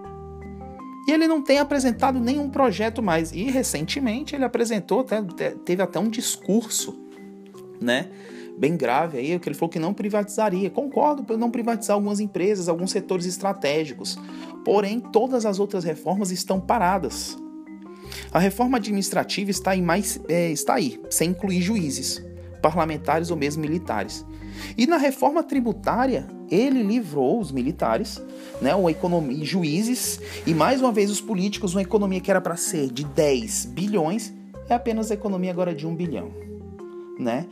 E 1.07 1.11
ele 1.11 1.27
não 1.27 1.41
tem 1.41 1.57
apresentado 1.57 2.19
nenhum 2.19 2.49
projeto 2.49 3.01
mais. 3.01 3.31
E 3.31 3.43
recentemente 3.43 4.35
ele 4.35 4.45
apresentou, 4.45 5.05
teve 5.65 5.81
até 5.81 5.99
um 5.99 6.09
discurso, 6.09 6.97
né, 7.81 8.07
bem 8.57 8.77
grave 8.77 9.17
aí, 9.17 9.39
que 9.39 9.49
ele 9.49 9.55
falou 9.55 9.69
que 9.69 9.79
não 9.79 9.93
privatizaria. 9.93 10.69
Concordo 10.69 11.23
por 11.23 11.37
não 11.37 11.51
privatizar 11.51 11.95
algumas 11.95 12.19
empresas, 12.19 12.69
alguns 12.69 12.91
setores 12.91 13.25
estratégicos. 13.25 14.17
Porém, 14.63 14.99
todas 14.99 15.45
as 15.45 15.59
outras 15.59 15.83
reformas 15.83 16.31
estão 16.31 16.59
paradas. 16.59 17.37
A 18.31 18.39
reforma 18.39 18.77
administrativa 18.77 19.51
está 19.51 19.75
mais, 19.77 20.19
é, 20.27 20.51
está 20.51 20.75
aí 20.75 21.01
sem 21.09 21.31
incluir 21.31 21.61
juízes, 21.61 22.23
parlamentares 22.61 23.29
ou 23.31 23.37
mesmo 23.37 23.61
militares. 23.61 24.25
E 24.77 24.87
na 24.87 24.97
reforma 24.97 25.43
tributária, 25.43 26.27
ele 26.49 26.81
livrou 26.81 27.39
os 27.39 27.51
militares, 27.51 28.21
né, 28.61 28.73
uma 28.73 28.89
economia, 28.89 29.43
juízes 29.43 30.19
e 30.45 30.53
mais 30.53 30.79
uma 30.79 30.91
vez 30.91 31.11
os 31.11 31.19
políticos, 31.19 31.73
uma 31.73 31.81
economia 31.81 32.21
que 32.21 32.31
era 32.31 32.39
para 32.39 32.55
ser 32.55 32.89
de 32.89 33.03
10 33.03 33.65
bilhões, 33.65 34.33
é 34.69 34.73
apenas 34.73 35.11
a 35.11 35.13
economia 35.13 35.51
agora 35.51 35.75
de 35.75 35.85
1 35.85 35.95
bilhão 35.95 36.54
né? 37.19 37.47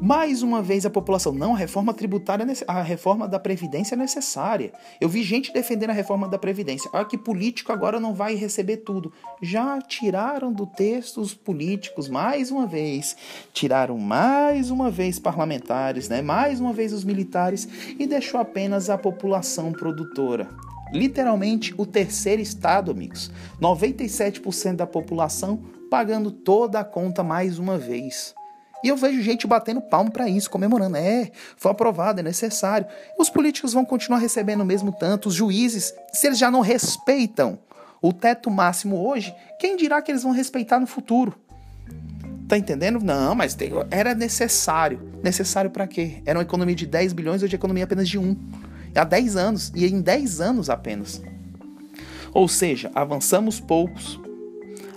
Mais 0.00 0.42
uma 0.42 0.62
vez 0.62 0.86
a 0.86 0.90
população, 0.90 1.32
não, 1.32 1.54
a 1.54 1.58
reforma 1.58 1.92
tributária, 1.92 2.46
a 2.66 2.82
reforma 2.82 3.28
da 3.28 3.38
Previdência 3.38 3.94
é 3.94 3.98
necessária. 3.98 4.72
Eu 5.00 5.08
vi 5.08 5.22
gente 5.22 5.52
defendendo 5.52 5.90
a 5.90 5.94
reforma 5.94 6.28
da 6.28 6.38
Previdência. 6.38 6.90
Ah, 6.92 7.04
que 7.04 7.18
político 7.18 7.72
agora 7.72 8.00
não 8.00 8.14
vai 8.14 8.34
receber 8.34 8.78
tudo. 8.78 9.12
Já 9.42 9.80
tiraram 9.80 10.52
do 10.52 10.66
texto 10.66 11.20
os 11.20 11.34
políticos, 11.34 12.08
mais 12.08 12.50
uma 12.50 12.66
vez. 12.66 13.16
Tiraram 13.52 13.98
mais 13.98 14.70
uma 14.70 14.90
vez 14.90 15.18
parlamentares, 15.18 16.08
né? 16.08 16.22
Mais 16.22 16.60
uma 16.60 16.72
vez 16.72 16.92
os 16.92 17.04
militares 17.04 17.68
e 17.98 18.06
deixou 18.06 18.40
apenas 18.40 18.90
a 18.90 18.98
população 18.98 19.72
produtora. 19.72 20.48
Literalmente 20.92 21.72
o 21.76 21.86
terceiro 21.86 22.42
estado, 22.42 22.90
amigos. 22.90 23.30
97% 23.60 24.76
da 24.76 24.86
população 24.86 25.62
pagando 25.90 26.30
toda 26.30 26.80
a 26.80 26.84
conta 26.84 27.22
mais 27.22 27.58
uma 27.58 27.76
vez. 27.76 28.34
E 28.82 28.88
eu 28.88 28.96
vejo 28.96 29.22
gente 29.22 29.46
batendo 29.46 29.80
palmo 29.80 30.10
para 30.10 30.28
isso, 30.28 30.50
comemorando. 30.50 30.96
É, 30.96 31.30
foi 31.56 31.70
aprovado, 31.70 32.20
é 32.20 32.22
necessário. 32.22 32.86
Os 33.18 33.28
políticos 33.28 33.72
vão 33.72 33.84
continuar 33.84 34.18
recebendo 34.18 34.62
o 34.62 34.66
mesmo 34.66 34.92
tanto, 34.92 35.28
os 35.28 35.34
juízes, 35.34 35.94
se 36.12 36.26
eles 36.26 36.38
já 36.38 36.50
não 36.50 36.60
respeitam 36.60 37.58
o 38.02 38.12
teto 38.12 38.50
máximo 38.50 39.06
hoje, 39.06 39.34
quem 39.58 39.76
dirá 39.76 40.00
que 40.00 40.10
eles 40.10 40.22
vão 40.22 40.32
respeitar 40.32 40.80
no 40.80 40.86
futuro? 40.86 41.34
Tá 42.48 42.56
entendendo? 42.56 42.98
Não, 42.98 43.34
mas 43.34 43.54
tem, 43.54 43.70
era 43.90 44.14
necessário. 44.14 45.00
Necessário 45.22 45.70
para 45.70 45.86
quê? 45.86 46.22
Era 46.24 46.38
uma 46.38 46.42
economia 46.42 46.74
de 46.74 46.86
10 46.86 47.12
bilhões, 47.12 47.42
hoje 47.42 47.54
a 47.54 47.58
economia 47.58 47.84
apenas 47.84 48.08
de 48.08 48.18
1. 48.18 48.36
Há 48.94 49.04
10 49.04 49.36
anos, 49.36 49.72
e 49.74 49.86
em 49.86 50.00
10 50.00 50.40
anos 50.40 50.68
apenas. 50.68 51.22
Ou 52.32 52.48
seja, 52.48 52.90
avançamos 52.94 53.60
poucos, 53.60 54.18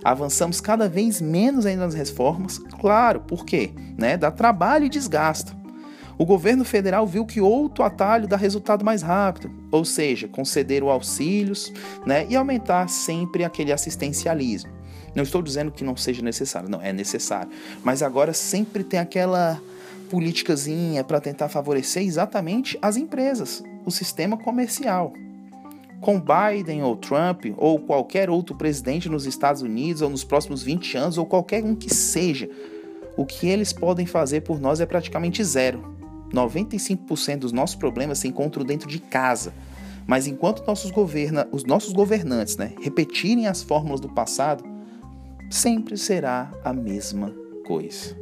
avançamos 0.04 0.60
cada 0.60 0.90
vez 0.90 1.22
menos 1.22 1.66
ainda 1.66 1.86
nas 1.86 1.94
reformas. 1.94 2.58
Claro, 2.80 3.22
por 3.22 3.46
quê? 3.46 3.72
Né? 3.98 4.18
Dá 4.18 4.30
trabalho 4.32 4.86
e 4.86 4.90
desgasta. 4.90 5.56
O 6.18 6.26
governo 6.26 6.64
federal 6.64 7.08
viu 7.08 7.26
que 7.26 7.42
outro 7.42 7.84
atalho 7.84 8.28
dá 8.28 8.38
resultado 8.38 8.86
mais 8.86 9.02
rápido, 9.02 9.52
ou 9.72 9.84
seja, 9.84 10.28
conceder 10.28 10.84
auxílios 10.84 11.74
né, 12.06 12.28
e 12.30 12.36
aumentar 12.36 12.88
sempre 12.88 13.44
aquele 13.44 13.72
assistencialismo. 13.72 14.72
Não 15.16 15.24
estou 15.24 15.42
dizendo 15.42 15.72
que 15.72 15.84
não 15.84 15.96
seja 15.96 16.22
necessário, 16.22 16.70
não, 16.70 16.82
é 16.82 16.94
necessário. 16.94 17.52
Mas 17.84 18.02
agora 18.02 18.34
sempre 18.34 18.84
tem 18.84 19.00
aquela 19.00 19.60
politicazinha 20.10 21.04
para 21.04 21.20
tentar 21.20 21.50
favorecer 21.50 22.04
exatamente 22.04 22.78
as 22.82 22.98
empresas, 22.98 23.64
o 23.86 23.92
sistema 23.92 24.38
comercial 24.38 25.14
com 26.04 26.22
Biden 26.22 26.84
ou 26.84 26.96
Trump 26.98 27.46
ou 27.58 27.80
qualquer 27.80 28.30
outro 28.30 28.56
presidente 28.56 29.10
nos 29.10 29.26
Estados 29.26 29.62
Unidos 29.62 30.02
ou 30.02 30.10
nos 30.10 30.24
próximos 30.24 30.62
20 30.62 30.98
anos 30.98 31.18
ou 31.18 31.26
qualquer 31.26 31.64
um 31.64 31.74
que 31.74 31.92
seja, 31.92 32.50
o 33.18 33.26
que 33.26 33.48
eles 33.48 33.72
podem 33.72 34.06
fazer 34.06 34.42
por 34.42 34.60
nós 34.60 34.80
é 34.82 34.86
praticamente 34.86 35.44
zero. 35.44 35.96
95% 36.34 37.40
dos 37.40 37.52
nossos 37.52 37.76
problemas 37.76 38.20
se 38.20 38.28
encontram 38.28 38.66
dentro 38.66 38.88
de 38.88 39.00
casa. 39.00 39.54
Mas 40.06 40.28
enquanto 40.28 40.66
nossos 40.68 40.92
governa, 40.92 41.48
os 41.52 41.64
nossos 41.64 41.94
governantes 41.94 42.58
né, 42.58 42.74
repetirem 42.82 43.48
as 43.48 43.64
fórmulas 43.64 44.02
do 44.02 44.10
passado, 44.10 44.64
sempre 45.50 45.98
será 45.98 46.52
a 46.64 46.74
mesma 46.74 47.34
coisa. 47.66 48.18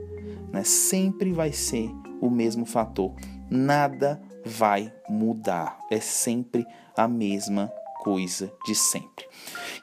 Né? 0.52 0.64
Sempre 0.64 1.32
vai 1.32 1.52
ser 1.52 1.90
o 2.22 2.30
mesmo 2.30 2.66
fator. 2.66 3.14
Nada 3.50 4.22
vai 4.46 4.94
mudar. 5.10 5.80
É 5.90 6.00
sempre 6.00 6.66
a 6.96 7.08
mesma 7.08 7.72
coisa 8.02 8.52
de 8.66 8.74
sempre. 8.74 9.26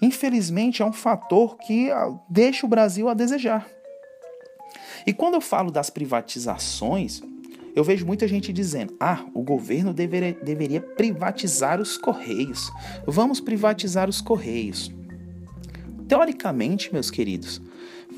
Infelizmente, 0.02 0.82
é 0.82 0.84
um 0.84 0.92
fator 0.92 1.56
que 1.56 1.90
ah, 1.90 2.12
deixa 2.28 2.66
o 2.66 2.68
Brasil 2.68 3.08
a 3.08 3.14
desejar. 3.14 3.66
E 5.06 5.12
quando 5.12 5.34
eu 5.34 5.40
falo 5.40 5.70
das 5.70 5.88
privatizações, 5.88 7.22
eu 7.74 7.84
vejo 7.84 8.04
muita 8.04 8.26
gente 8.26 8.52
dizendo: 8.52 8.96
ah, 8.98 9.24
o 9.32 9.42
governo 9.42 9.94
deveria, 9.94 10.32
deveria 10.34 10.80
privatizar 10.80 11.80
os 11.80 11.96
Correios. 11.96 12.70
Vamos 13.06 13.40
privatizar 13.40 14.08
os 14.08 14.20
Correios. 14.20 14.90
Teoricamente, 16.08 16.92
meus 16.92 17.10
queridos, 17.10 17.60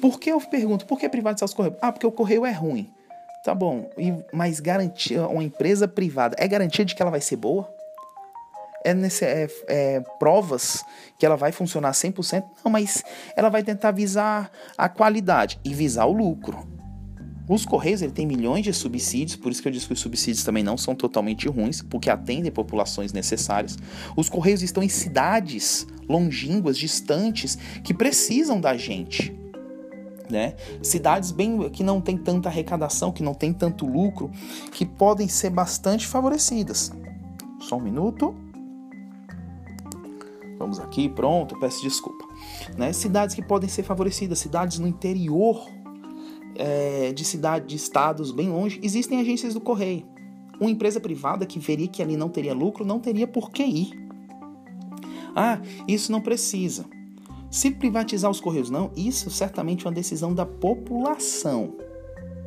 por 0.00 0.18
que 0.18 0.30
eu 0.30 0.40
pergunto, 0.40 0.86
por 0.86 0.98
que 0.98 1.08
privatizar 1.08 1.46
os 1.46 1.54
Correios? 1.54 1.78
Ah, 1.82 1.92
porque 1.92 2.06
o 2.06 2.12
Correio 2.12 2.46
é 2.46 2.52
ruim. 2.52 2.90
Tá 3.44 3.54
bom, 3.54 3.90
mas 4.32 4.60
garantia, 4.60 5.26
uma 5.26 5.42
empresa 5.42 5.88
privada 5.88 6.36
é 6.38 6.46
garantia 6.46 6.84
de 6.84 6.94
que 6.94 7.00
ela 7.00 7.10
vai 7.10 7.22
ser 7.22 7.36
boa? 7.36 7.79
É, 8.84 8.94
nesse, 8.94 9.24
é, 9.24 9.48
é, 9.68 10.00
provas 10.18 10.82
que 11.18 11.26
ela 11.26 11.36
vai 11.36 11.52
funcionar 11.52 11.92
100%? 11.92 12.44
Não, 12.64 12.72
mas 12.72 13.02
ela 13.36 13.48
vai 13.48 13.62
tentar 13.62 13.90
visar 13.90 14.50
a 14.76 14.88
qualidade 14.88 15.60
e 15.64 15.74
visar 15.74 16.06
o 16.06 16.12
lucro. 16.12 16.66
Os 17.48 17.66
Correios 17.66 18.00
ele 18.00 18.12
tem 18.12 18.26
milhões 18.26 18.62
de 18.64 18.72
subsídios, 18.72 19.36
por 19.36 19.50
isso 19.50 19.60
que 19.60 19.66
eu 19.66 19.72
disse 19.72 19.86
que 19.86 19.92
os 19.92 20.00
subsídios 20.00 20.44
também 20.44 20.62
não 20.62 20.78
são 20.78 20.94
totalmente 20.94 21.48
ruins, 21.48 21.82
porque 21.82 22.08
atendem 22.08 22.50
populações 22.50 23.12
necessárias. 23.12 23.76
Os 24.16 24.28
Correios 24.28 24.62
estão 24.62 24.82
em 24.82 24.88
cidades 24.88 25.84
longínquas, 26.08 26.78
distantes, 26.78 27.58
que 27.82 27.92
precisam 27.92 28.60
da 28.60 28.76
gente 28.76 29.40
né? 30.30 30.54
Cidades 30.82 31.32
bem 31.32 31.68
que 31.70 31.82
não 31.82 32.00
tem 32.00 32.16
tanta 32.16 32.48
arrecadação, 32.48 33.12
que 33.12 33.22
não 33.22 33.34
tem 33.34 33.52
tanto 33.52 33.86
lucro, 33.86 34.30
que 34.72 34.86
podem 34.86 35.28
ser 35.28 35.50
bastante 35.50 36.06
favorecidas. 36.06 36.92
Só 37.60 37.76
um 37.76 37.80
minuto. 37.80 38.34
Vamos 40.60 40.78
aqui, 40.78 41.08
pronto, 41.08 41.58
peço 41.58 41.80
desculpa. 41.80 42.22
Né? 42.76 42.92
Cidades 42.92 43.34
que 43.34 43.40
podem 43.40 43.66
ser 43.66 43.82
favorecidas, 43.82 44.38
cidades 44.38 44.78
no 44.78 44.86
interior 44.86 45.66
é, 46.54 47.14
de 47.14 47.24
cidades, 47.24 47.66
de 47.66 47.76
estados 47.76 48.30
bem 48.30 48.50
longe, 48.50 48.78
existem 48.82 49.18
agências 49.18 49.54
do 49.54 49.60
correio. 49.60 50.06
Uma 50.60 50.70
empresa 50.70 51.00
privada 51.00 51.46
que 51.46 51.58
veria 51.58 51.88
que 51.88 52.02
ali 52.02 52.14
não 52.14 52.28
teria 52.28 52.52
lucro, 52.52 52.84
não 52.84 53.00
teria 53.00 53.26
por 53.26 53.50
que 53.50 53.62
ir. 53.62 54.06
Ah, 55.34 55.58
isso 55.88 56.12
não 56.12 56.20
precisa. 56.20 56.84
Se 57.50 57.70
privatizar 57.70 58.30
os 58.30 58.38
Correios 58.38 58.68
não, 58.68 58.90
isso 58.94 59.30
certamente 59.30 59.86
é 59.86 59.88
uma 59.88 59.94
decisão 59.94 60.34
da 60.34 60.44
população. 60.44 61.74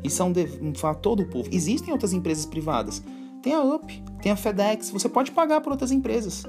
Isso 0.03 0.21
é 0.21 0.25
um, 0.25 0.33
um 0.69 0.75
fator 0.75 1.15
do 1.15 1.25
povo. 1.25 1.49
Existem 1.51 1.91
outras 1.91 2.13
empresas 2.13 2.45
privadas. 2.45 3.03
Tem 3.41 3.53
a 3.53 3.61
UP, 3.63 4.03
tem 4.21 4.31
a 4.31 4.35
FedEx, 4.35 4.91
você 4.91 5.09
pode 5.09 5.31
pagar 5.31 5.61
por 5.61 5.71
outras 5.71 5.91
empresas. 5.91 6.43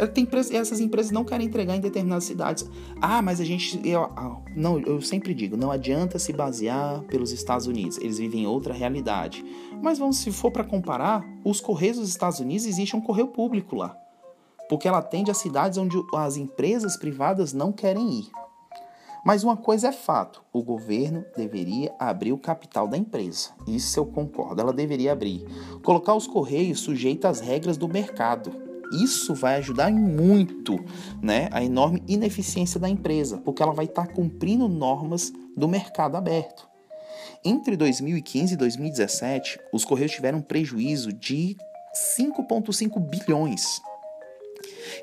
É, 0.00 0.06
tem, 0.06 0.26
essas 0.52 0.80
empresas 0.80 1.12
não 1.12 1.24
querem 1.24 1.46
entregar 1.46 1.76
em 1.76 1.80
determinadas 1.80 2.24
cidades. 2.24 2.68
Ah, 3.00 3.20
mas 3.20 3.40
a 3.40 3.44
gente. 3.44 3.80
Eu, 3.86 4.04
ah, 4.04 4.40
não, 4.56 4.80
eu 4.80 5.00
sempre 5.02 5.34
digo, 5.34 5.56
não 5.56 5.70
adianta 5.70 6.18
se 6.18 6.32
basear 6.32 7.02
pelos 7.02 7.32
Estados 7.32 7.66
Unidos. 7.66 7.98
Eles 7.98 8.18
vivem 8.18 8.44
em 8.44 8.46
outra 8.46 8.72
realidade. 8.72 9.44
Mas 9.82 9.98
vamos, 9.98 10.16
se 10.16 10.32
for 10.32 10.50
para 10.50 10.64
comparar, 10.64 11.22
os 11.44 11.60
Correios 11.60 11.98
dos 11.98 12.08
Estados 12.08 12.40
Unidos 12.40 12.66
existe 12.66 12.96
um 12.96 13.00
correio 13.00 13.28
público 13.28 13.76
lá 13.76 13.96
porque 14.70 14.86
ela 14.86 14.98
atende 14.98 15.32
a 15.32 15.34
cidades 15.34 15.76
onde 15.78 16.00
as 16.14 16.36
empresas 16.36 16.96
privadas 16.96 17.52
não 17.52 17.72
querem 17.72 18.20
ir. 18.20 18.30
Mas 19.24 19.42
uma 19.42 19.56
coisa 19.56 19.88
é 19.88 19.92
fato: 19.92 20.42
o 20.52 20.62
governo 20.62 21.24
deveria 21.36 21.92
abrir 21.98 22.32
o 22.32 22.38
capital 22.38 22.86
da 22.86 22.96
empresa. 22.96 23.50
Isso 23.66 23.98
eu 23.98 24.06
concordo, 24.06 24.60
ela 24.60 24.72
deveria 24.72 25.12
abrir. 25.12 25.44
Colocar 25.82 26.14
os 26.14 26.28
correios 26.28 26.80
sujeitos 26.80 27.24
às 27.24 27.40
regras 27.40 27.76
do 27.76 27.88
mercado. 27.88 28.69
Isso 28.92 29.34
vai 29.34 29.56
ajudar 29.56 29.92
muito 29.92 30.76
né, 31.22 31.48
a 31.52 31.62
enorme 31.62 32.02
ineficiência 32.08 32.80
da 32.80 32.88
empresa, 32.88 33.38
porque 33.38 33.62
ela 33.62 33.72
vai 33.72 33.84
estar 33.84 34.06
tá 34.06 34.12
cumprindo 34.12 34.68
normas 34.68 35.32
do 35.56 35.68
mercado 35.68 36.16
aberto. 36.16 36.68
Entre 37.44 37.76
2015 37.76 38.54
e 38.54 38.56
2017, 38.56 39.58
os 39.72 39.84
Correios 39.84 40.12
tiveram 40.12 40.42
prejuízo 40.42 41.12
de 41.12 41.56
5,5 42.18 43.00
bilhões. 43.00 43.80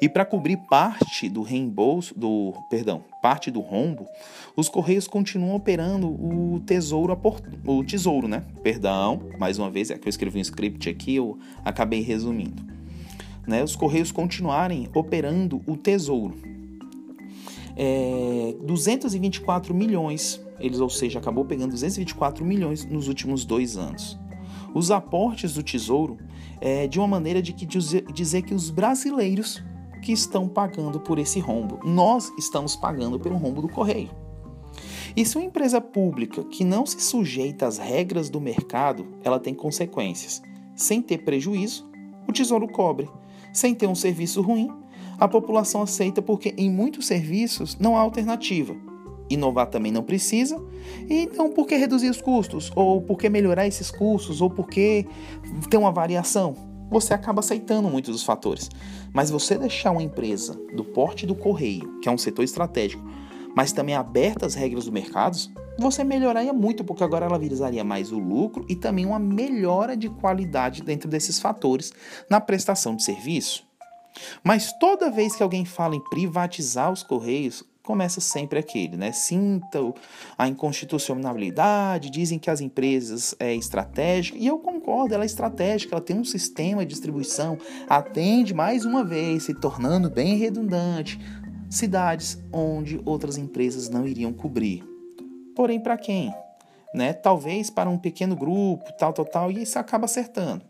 E 0.02 0.08
para 0.08 0.26
cobrir 0.26 0.58
parte 0.70 1.30
do 1.30 1.42
reembolso, 1.42 2.18
do, 2.18 2.54
perdão, 2.70 3.04
parte 3.22 3.50
do 3.50 3.60
rombo, 3.60 4.08
os 4.56 4.70
correios 4.70 5.08
continuam 5.08 5.56
operando 5.56 6.08
o 6.08 6.60
tesouro, 6.66 7.20
o 7.66 7.84
tesouro, 7.84 8.28
né? 8.28 8.44
Perdão, 8.62 9.22
mais 9.40 9.58
uma 9.58 9.70
vez, 9.70 9.90
é 9.90 9.98
que 9.98 10.08
eu 10.08 10.10
escrevi 10.10 10.38
um 10.38 10.42
script 10.42 10.90
aqui, 10.90 11.16
eu 11.16 11.38
acabei 11.64 12.02
resumindo. 12.02 12.64
Né? 13.48 13.64
Os 13.64 13.76
correios 13.76 14.12
continuarem 14.12 14.90
operando 14.94 15.62
o 15.66 15.78
tesouro. 15.78 16.36
É, 17.76 18.56
224 18.64 19.74
milhões, 19.74 20.42
eles, 20.60 20.80
ou 20.80 20.90
seja, 20.90 21.20
acabou 21.20 21.46
pegando 21.46 21.72
224 21.72 22.44
milhões 22.44 22.86
nos 22.86 23.08
últimos 23.08 23.46
dois 23.46 23.78
anos. 23.78 24.20
Os 24.74 24.92
aportes 24.92 25.54
do 25.54 25.64
tesouro 25.64 26.18
é 26.60 26.88
de 26.88 27.00
uma 27.00 27.08
maneira 27.08 27.42
de 27.42 27.54
que 27.54 27.66
dizer, 27.66 28.04
dizer 28.12 28.42
que 28.42 28.54
os 28.54 28.70
brasileiros 28.70 29.64
que 30.02 30.12
estão 30.12 30.48
pagando 30.48 31.00
por 31.00 31.20
esse 31.20 31.40
rombo. 31.40 31.80
Nós 31.84 32.32
estamos 32.38 32.76
pagando 32.76 33.20
pelo 33.20 33.38
rombo 33.38 33.62
do 33.62 33.70
correio. 33.70 34.10
E 35.16 35.26
se 35.26 35.38
uma 35.38 35.46
empresa 35.46 35.82
pública 35.82 36.44
que 36.44 36.64
não 36.64 36.86
se 36.86 37.02
sujeita 37.02 37.66
às 37.66 37.78
regras 37.78 38.30
do 38.30 38.40
mercado, 38.40 39.08
ela 39.24 39.40
tem 39.40 39.54
consequências. 39.54 40.42
Sem 40.76 41.02
ter 41.02 41.20
prejuízo, 41.20 41.90
o 42.28 42.32
tesouro 42.32 42.68
cobre. 42.68 43.10
Sem 43.54 43.74
ter 43.74 43.88
um 43.88 43.96
serviço 43.96 44.42
ruim, 44.42 44.70
a 45.20 45.28
população 45.28 45.82
aceita 45.82 46.22
porque 46.22 46.54
em 46.58 46.70
muitos 46.70 47.08
serviços 47.08 47.78
não 47.80 47.98
há 47.98 48.02
alternativa. 48.02 48.76
Inovar 49.30 49.68
também 49.68 49.92
não 49.92 50.04
precisa. 50.04 50.62
E 51.10 51.24
então, 51.24 51.50
por 51.50 51.68
que 51.68 51.76
reduzir 51.76 52.10
os 52.10 52.22
custos? 52.22 52.72
Ou 52.76 53.02
por 53.02 53.18
que 53.18 53.30
melhorar 53.30 53.68
esses 53.68 53.92
custos? 53.92 54.42
Ou 54.42 54.50
por 54.50 54.68
que 54.68 55.06
ter 55.70 55.78
uma 55.78 55.92
variação? 55.92 56.68
você 56.90 57.14
acaba 57.14 57.40
aceitando 57.40 57.90
muitos 57.90 58.14
dos 58.14 58.24
fatores. 58.24 58.70
Mas 59.14 59.30
você 59.30 59.58
deixar 59.58 59.92
uma 59.92 60.04
empresa 60.04 60.54
do 60.74 60.84
porte 60.84 61.26
do 61.26 61.36
correio, 61.36 62.00
que 62.00 62.10
é 62.10 62.12
um 62.12 62.18
setor 62.18 62.44
estratégico, 62.44 63.04
mas 63.56 63.72
também 63.72 63.96
aberta 63.96 64.46
às 64.46 64.56
regras 64.56 64.86
do 64.86 64.92
mercado, 64.92 65.38
você 65.78 66.04
melhoraria 66.04 66.54
muito, 66.54 66.84
porque 66.84 67.04
agora 67.04 67.26
ela 67.26 67.40
visaria 67.40 67.84
mais 67.84 68.12
o 68.12 68.20
lucro 68.20 68.66
e 68.68 68.76
também 68.76 69.06
uma 69.06 69.20
melhora 69.20 69.96
de 69.96 70.10
qualidade 70.10 70.82
dentro 70.82 71.10
desses 71.10 71.40
fatores 71.40 71.94
na 72.30 72.42
prestação 72.42 72.96
de 72.96 73.04
serviço. 73.04 73.66
Mas 74.44 74.74
toda 74.80 75.12
vez 75.12 75.36
que 75.36 75.44
alguém 75.44 75.66
fala 75.66 75.96
em 75.96 76.04
privatizar 76.10 76.92
os 76.92 77.04
correios, 77.04 77.64
começa 77.84 78.20
sempre 78.20 78.60
aquele, 78.60 78.98
né? 78.98 79.14
Sinta 79.14 79.80
a 80.38 80.48
inconstitucionalidade, 80.48 82.10
dizem 82.10 82.38
que 82.38 82.50
as 82.50 82.60
empresas 82.60 83.34
é 83.40 83.56
estratégica, 83.56 84.38
e 84.38 84.46
eu 84.46 84.60
concordo, 84.60 85.14
ela 85.14 85.24
é 85.24 85.26
estratégica, 85.26 85.96
ela 85.96 86.04
tem 86.04 86.20
um 86.20 86.26
sistema 86.26 86.86
de 86.86 86.90
distribuição, 86.90 87.58
atende 87.88 88.54
mais 88.54 88.84
uma 88.84 89.06
vez, 89.06 89.44
se 89.44 89.54
tornando 89.54 90.10
bem 90.10 90.36
redundante, 90.36 91.18
cidades 91.70 92.38
onde 92.52 93.00
outras 93.06 93.38
empresas 93.38 93.88
não 93.88 94.06
iriam 94.06 94.34
cobrir. 94.34 94.97
Porém, 95.58 95.80
para 95.80 95.98
quem? 95.98 96.32
Né? 96.94 97.14
Talvez 97.14 97.72
para 97.72 97.90
um 97.90 97.98
pequeno 97.98 98.36
grupo, 98.36 98.94
tal, 99.00 99.12
tal, 99.12 99.26
tal, 99.26 99.52
e 99.52 99.64
isso 99.64 99.80
acaba 99.80 100.06
acertando, 100.06 100.64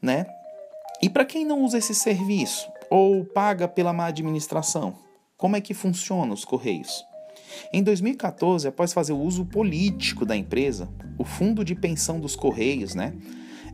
né? 0.00 0.24
E 1.02 1.10
para 1.10 1.24
quem 1.24 1.44
não 1.44 1.64
usa 1.64 1.78
esse 1.78 1.96
serviço 1.96 2.70
ou 2.88 3.24
paga 3.24 3.66
pela 3.66 3.92
má 3.92 4.06
administração, 4.06 4.94
como 5.36 5.56
é 5.56 5.60
que 5.60 5.74
funciona 5.74 6.32
os 6.32 6.44
correios? 6.44 7.04
Em 7.72 7.82
2014, 7.82 8.68
após 8.68 8.92
fazer 8.92 9.12
o 9.12 9.18
uso 9.18 9.44
político 9.44 10.24
da 10.24 10.36
empresa, 10.36 10.88
o 11.18 11.24
fundo 11.24 11.64
de 11.64 11.74
pensão 11.74 12.20
dos 12.20 12.36
correios, 12.36 12.94
né, 12.94 13.14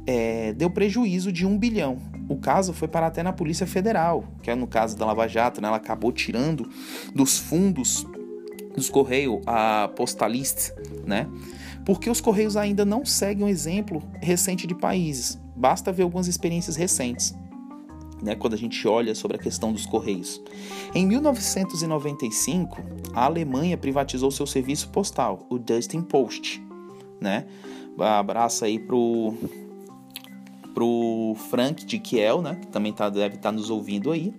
é, 0.07 0.55
deu 0.55 0.71
prejuízo 0.71 1.31
de 1.31 1.45
um 1.45 1.59
bilhão. 1.59 1.99
O 2.31 2.37
caso 2.37 2.73
foi 2.73 2.89
para 2.89 3.07
até 3.07 3.23
na 3.23 3.33
Polícia 3.33 3.67
Federal, 3.67 4.25
que 4.43 4.51
é 4.51 4.55
no 4.55 4.67
caso 4.67 4.97
da 4.97 5.05
Lava 5.05 5.29
Jato, 5.29 5.61
né, 5.61 5.69
ela 5.69 5.77
acabou 5.77 6.11
tirando 6.11 6.67
dos 7.15 7.39
fundos 7.39 8.07
dos 8.75 8.89
correios 8.89 9.41
a 9.47 9.89
postalist, 9.95 10.73
né? 11.05 11.29
Porque 11.85 12.11
os 12.11 12.21
correios 12.21 12.57
ainda 12.57 12.85
não 12.85 13.05
seguem 13.05 13.45
um 13.45 13.49
exemplo 13.49 14.03
recente 14.21 14.67
de 14.67 14.75
países. 14.75 15.39
Basta 15.57 15.93
ver 15.93 16.03
algumas 16.03 16.29
experiências 16.29 16.77
recentes. 16.77 17.35
Né, 18.23 18.35
quando 18.35 18.53
a 18.53 18.57
gente 18.59 18.87
olha 18.87 19.15
sobre 19.15 19.39
a 19.39 19.41
questão 19.41 19.73
dos 19.73 19.87
correios. 19.87 20.43
Em 20.95 21.07
1995, 21.07 22.77
a 23.15 23.25
Alemanha 23.25 23.79
privatizou 23.79 24.31
seu 24.31 24.47
serviço 24.47 24.91
postal, 24.91 25.47
o 25.49 25.59
Dustin 25.59 26.03
Post. 26.03 26.63
Né? 27.19 27.47
Abraço 27.99 28.67
aí 28.67 28.79
pro, 28.79 29.33
pro 30.75 31.35
Frank 31.49 31.87
de 31.87 31.99
Kiel, 31.99 32.43
né, 32.43 32.59
que 32.61 32.67
também 32.67 32.93
tá, 32.93 33.09
deve 33.09 33.37
estar 33.37 33.49
tá 33.49 33.53
nos 33.53 33.71
ouvindo 33.71 34.13
aí. 34.13 34.35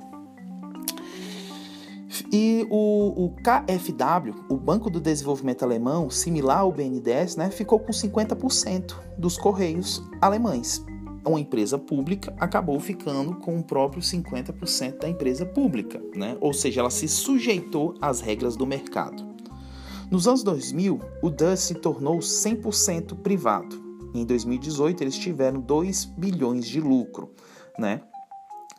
E 2.32 2.66
o, 2.70 3.26
o, 3.26 3.36
KfW, 3.36 4.34
o 4.48 4.56
Banco 4.56 4.90
do 4.90 5.02
Desenvolvimento 5.02 5.64
Alemão, 5.64 6.10
similar 6.10 6.60
ao 6.60 6.72
BNDES, 6.72 7.36
né, 7.36 7.52
ficou 7.52 7.78
com 7.78 7.92
50% 7.92 8.96
dos 9.18 9.38
correios 9.38 10.02
alemães. 10.22 10.82
Uma 11.26 11.42
empresa 11.42 11.78
pública 11.78 12.34
acabou 12.40 12.80
ficando 12.80 13.36
com 13.36 13.58
o 13.58 13.64
próprio 13.64 14.02
50% 14.02 15.00
da 15.00 15.10
empresa 15.10 15.46
pública, 15.46 16.02
né? 16.16 16.36
ou 16.40 16.52
seja, 16.52 16.80
ela 16.80 16.90
se 16.90 17.08
sujeitou 17.08 17.94
às 18.02 18.22
regras 18.22 18.56
do 18.56 18.66
mercado. 18.66 19.30
Nos 20.10 20.28
anos 20.28 20.42
2000, 20.42 21.00
o 21.22 21.30
DUS 21.30 21.60
se 21.60 21.76
tornou 21.76 22.18
100% 22.20 23.16
privado. 23.22 23.80
Em 24.14 24.26
2018, 24.26 25.04
eles 25.04 25.18
tiveram 25.18 25.62
2 25.62 26.06
bilhões 26.06 26.66
de 26.66 26.82
lucro, 26.82 27.32
né? 27.78 28.02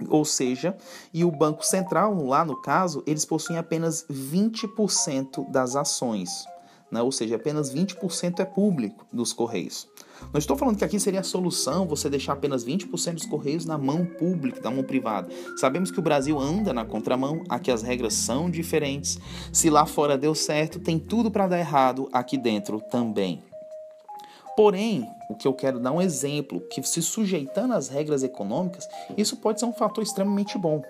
Ou 0.08 0.24
seja, 0.24 0.76
e 1.12 1.24
o 1.24 1.30
Banco 1.30 1.64
Central, 1.64 2.14
lá 2.24 2.44
no 2.44 2.60
caso, 2.60 3.02
eles 3.06 3.24
possuem 3.24 3.58
apenas 3.58 4.04
20% 4.10 5.50
das 5.50 5.76
ações, 5.76 6.44
né? 6.90 7.02
ou 7.02 7.12
seja, 7.12 7.36
apenas 7.36 7.72
20% 7.72 8.40
é 8.40 8.44
público 8.44 9.06
dos 9.12 9.32
Correios. 9.32 9.88
Não 10.32 10.38
estou 10.38 10.56
falando 10.56 10.76
que 10.76 10.84
aqui 10.84 11.00
seria 11.00 11.20
a 11.20 11.24
solução 11.24 11.86
você 11.86 12.08
deixar 12.08 12.34
apenas 12.34 12.64
20% 12.64 13.14
dos 13.14 13.26
Correios 13.26 13.64
na 13.64 13.76
mão 13.76 14.04
pública, 14.04 14.60
na 14.62 14.70
mão 14.70 14.84
privada. 14.84 15.28
Sabemos 15.56 15.90
que 15.90 15.98
o 15.98 16.02
Brasil 16.02 16.38
anda 16.38 16.72
na 16.72 16.84
contramão, 16.84 17.42
aqui 17.48 17.70
as 17.70 17.82
regras 17.82 18.14
são 18.14 18.50
diferentes. 18.50 19.18
Se 19.52 19.68
lá 19.68 19.84
fora 19.84 20.16
deu 20.16 20.34
certo, 20.34 20.78
tem 20.78 20.98
tudo 20.98 21.30
para 21.30 21.48
dar 21.48 21.58
errado 21.58 22.08
aqui 22.12 22.38
dentro 22.38 22.80
também. 22.90 23.42
Porém, 24.56 25.08
o 25.30 25.34
que 25.34 25.48
eu 25.48 25.54
quero 25.54 25.80
dar 25.80 25.92
um 25.92 26.00
exemplo, 26.00 26.60
que 26.60 26.82
se 26.82 27.00
sujeitando 27.00 27.74
às 27.74 27.88
regras 27.88 28.22
econômicas, 28.22 28.86
isso 29.16 29.36
pode 29.36 29.60
ser 29.60 29.66
um 29.66 29.72
fator 29.72 30.02
extremamente 30.02 30.58
bom. 30.58 30.82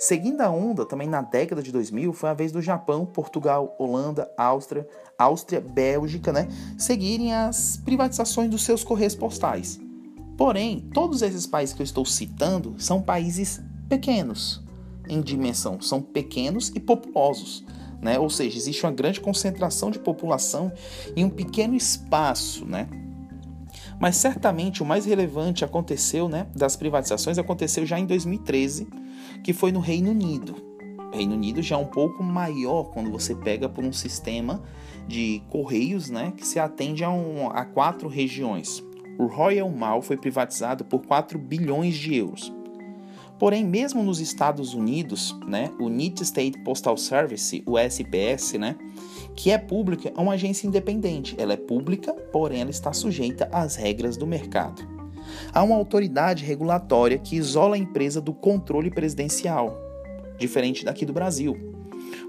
Seguindo 0.00 0.40
a 0.40 0.50
onda, 0.50 0.86
também 0.86 1.08
na 1.08 1.22
década 1.22 1.60
de 1.62 1.72
2000, 1.72 2.12
foi 2.12 2.30
a 2.30 2.34
vez 2.34 2.52
do 2.52 2.62
Japão, 2.62 3.04
Portugal, 3.04 3.74
Holanda, 3.78 4.30
Áustria, 4.36 4.86
Áustria, 5.18 5.60
Bélgica, 5.60 6.32
né, 6.32 6.48
seguirem 6.76 7.34
as 7.34 7.76
privatizações 7.78 8.48
dos 8.48 8.62
seus 8.62 8.84
correios 8.84 9.16
postais. 9.16 9.80
Porém, 10.36 10.88
todos 10.94 11.20
esses 11.20 11.46
países 11.46 11.74
que 11.74 11.82
eu 11.82 11.84
estou 11.84 12.04
citando 12.04 12.76
são 12.78 13.02
países 13.02 13.60
pequenos 13.88 14.62
em 15.08 15.20
dimensão, 15.20 15.80
são 15.80 16.00
pequenos 16.00 16.70
e 16.74 16.78
populosos. 16.78 17.64
Né? 18.00 18.18
Ou 18.18 18.30
seja, 18.30 18.56
existe 18.56 18.84
uma 18.84 18.92
grande 18.92 19.20
concentração 19.20 19.90
de 19.90 19.98
população 19.98 20.72
em 21.16 21.24
um 21.24 21.30
pequeno 21.30 21.74
espaço, 21.74 22.64
né? 22.64 22.88
Mas 24.00 24.16
certamente 24.16 24.82
o 24.82 24.86
mais 24.86 25.04
relevante 25.04 25.64
aconteceu, 25.64 26.28
né, 26.28 26.46
das 26.54 26.76
privatizações 26.76 27.36
aconteceu 27.36 27.84
já 27.84 27.98
em 27.98 28.06
2013, 28.06 28.86
que 29.42 29.52
foi 29.52 29.72
no 29.72 29.80
Reino 29.80 30.10
Unido. 30.10 30.54
O 31.12 31.16
Reino 31.16 31.34
Unido 31.34 31.60
já 31.62 31.74
é 31.74 31.78
um 31.78 31.86
pouco 31.86 32.22
maior 32.22 32.84
quando 32.84 33.10
você 33.10 33.34
pega 33.34 33.68
por 33.68 33.82
um 33.82 33.92
sistema 33.92 34.62
de 35.08 35.42
correios, 35.50 36.10
né, 36.10 36.32
que 36.36 36.46
se 36.46 36.60
atende 36.60 37.02
a, 37.02 37.10
um, 37.10 37.48
a 37.50 37.64
quatro 37.64 38.08
regiões. 38.08 38.84
O 39.18 39.26
Royal 39.26 39.68
Mail 39.68 40.00
foi 40.00 40.16
privatizado 40.16 40.84
por 40.84 41.04
4 41.04 41.38
bilhões 41.38 41.96
de 41.96 42.14
euros. 42.14 42.52
Porém, 43.38 43.64
mesmo 43.64 44.02
nos 44.02 44.20
Estados 44.20 44.74
Unidos, 44.74 45.36
né, 45.46 45.70
o 45.78 45.84
United 45.84 46.24
States 46.24 46.60
Postal 46.64 46.96
Service, 46.96 47.62
o 47.64 47.78
SPS, 47.78 48.58
né, 48.58 48.76
que 49.36 49.50
é 49.52 49.58
pública, 49.58 50.12
é 50.14 50.20
uma 50.20 50.32
agência 50.32 50.66
independente. 50.66 51.36
Ela 51.38 51.52
é 51.52 51.56
pública, 51.56 52.12
porém 52.12 52.62
ela 52.62 52.70
está 52.70 52.92
sujeita 52.92 53.48
às 53.52 53.76
regras 53.76 54.16
do 54.16 54.26
mercado. 54.26 54.82
Há 55.52 55.62
uma 55.62 55.76
autoridade 55.76 56.44
regulatória 56.44 57.18
que 57.18 57.36
isola 57.36 57.76
a 57.76 57.78
empresa 57.78 58.20
do 58.20 58.34
controle 58.34 58.90
presidencial, 58.90 59.78
diferente 60.36 60.84
daqui 60.84 61.06
do 61.06 61.12
Brasil. 61.12 61.56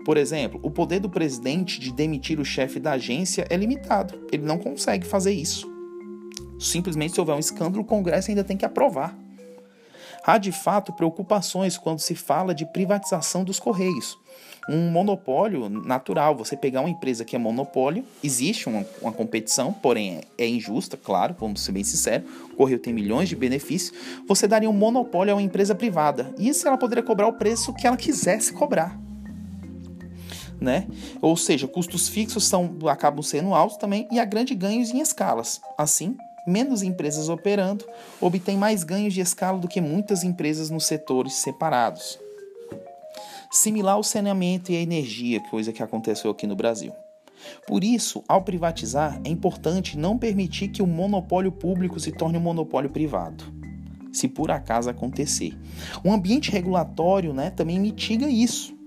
Por 0.06 0.18
exemplo, 0.18 0.60
o 0.62 0.70
poder 0.70 1.00
do 1.00 1.10
presidente 1.10 1.80
de 1.80 1.92
demitir 1.92 2.40
o 2.40 2.46
chefe 2.46 2.80
da 2.80 2.94
agência 2.94 3.48
é 3.50 3.56
limitado. 3.56 4.28
Ele 4.32 4.44
não 4.44 4.58
consegue 4.58 5.08
fazer 5.08 5.32
isso. 5.32 5.68
Simplesmente, 6.60 7.14
se 7.14 7.20
houver 7.20 7.36
um 7.36 7.40
escândalo, 7.40 7.84
o 7.84 7.86
Congresso 7.86 8.30
ainda 8.30 8.44
tem 8.44 8.58
que 8.58 8.66
aprovar. 8.66 9.18
Há 10.30 10.38
de 10.38 10.52
fato 10.52 10.94
preocupações 10.94 11.76
quando 11.76 11.98
se 11.98 12.14
fala 12.14 12.54
de 12.54 12.64
privatização 12.64 13.44
dos 13.44 13.60
Correios. 13.60 14.16
Um 14.70 14.92
monopólio 14.92 15.68
natural, 15.68 16.36
você 16.36 16.56
pegar 16.56 16.82
uma 16.82 16.90
empresa 16.92 17.26
que 17.26 17.36
é 17.36 17.40
monopólio, 17.40 18.06
existe 18.24 18.70
uma, 18.70 18.86
uma 19.02 19.12
competição, 19.12 19.74
porém 19.74 20.18
é, 20.38 20.44
é 20.44 20.48
injusta, 20.48 20.96
claro, 20.96 21.36
vamos 21.40 21.62
ser 21.62 21.72
bem 21.72 21.84
sinceros. 21.84 22.30
O 22.52 22.56
Correio 22.56 22.78
tem 22.78 22.94
milhões 22.94 23.28
de 23.28 23.36
benefícios. 23.36 23.92
Você 24.28 24.48
daria 24.48 24.70
um 24.70 24.74
monopólio 24.74 25.34
a 25.34 25.36
uma 25.36 25.42
empresa 25.42 25.74
privada. 25.74 26.32
E 26.38 26.48
isso 26.48 26.68
ela 26.68 26.78
poderia 26.78 27.04
cobrar 27.04 27.26
o 27.26 27.34
preço 27.34 27.74
que 27.74 27.88
ela 27.88 27.98
quisesse 27.98 28.54
cobrar. 28.54 29.00
Né? 30.62 30.86
Ou 31.24 31.36
seja, 31.36 31.68
custos 31.68 32.08
fixos 32.08 32.46
são, 32.46 32.78
acabam 32.88 33.24
sendo 33.24 33.56
altos 33.56 33.78
também 33.78 34.08
e 34.12 34.20
há 34.20 34.26
grandes 34.26 34.56
ganhos 34.56 34.92
em 34.92 35.00
escalas. 35.00 35.60
Assim, 35.76 36.16
menos 36.50 36.82
empresas 36.84 37.30
operando, 37.30 37.86
obtém 38.20 38.58
mais 38.58 38.84
ganhos 38.84 39.14
de 39.14 39.22
escala 39.22 39.60
do 39.60 39.68
que 39.68 39.80
muitas 39.80 40.24
empresas 40.24 40.70
nos 40.70 40.86
setores 40.86 41.34
separados. 41.34 42.20
Similar 43.52 43.96
ao 43.96 44.04
saneamento 44.04 44.72
e 44.72 44.76
à 44.76 44.82
energia, 44.82 45.40
coisa 45.50 45.72
que 45.72 45.82
aconteceu 45.82 46.30
aqui 46.30 46.46
no 46.46 46.56
Brasil. 46.56 46.94
Por 47.68 47.84
isso, 47.84 48.24
ao 48.28 48.42
privatizar, 48.42 49.20
é 49.24 49.30
importante 49.30 49.98
não 49.98 50.18
permitir 50.18 50.70
que 50.70 50.82
o 50.82 50.88
monopólio 50.88 51.52
público 51.52 52.00
se 52.00 52.12
torne 52.12 52.38
um 52.38 52.42
monopólio 52.42 52.90
privado. 52.90 53.44
Se 54.12 54.28
por 54.28 54.52
acaso 54.52 54.90
acontecer. 54.90 55.58
O 56.04 56.12
ambiente 56.12 56.52
regulatório 56.52 57.34
né, 57.34 57.50
também 57.50 57.80
mitiga 57.80 58.30
isso. 58.30 58.78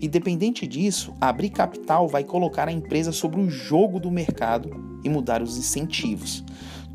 Independente 0.00 0.66
disso, 0.66 1.12
abrir 1.20 1.50
capital 1.50 2.06
vai 2.06 2.22
colocar 2.22 2.68
a 2.68 2.72
empresa 2.72 3.10
sobre 3.10 3.40
o 3.40 3.50
jogo 3.50 3.98
do 3.98 4.10
mercado 4.10 4.70
e 5.02 5.08
mudar 5.08 5.42
os 5.42 5.56
incentivos. 5.56 6.44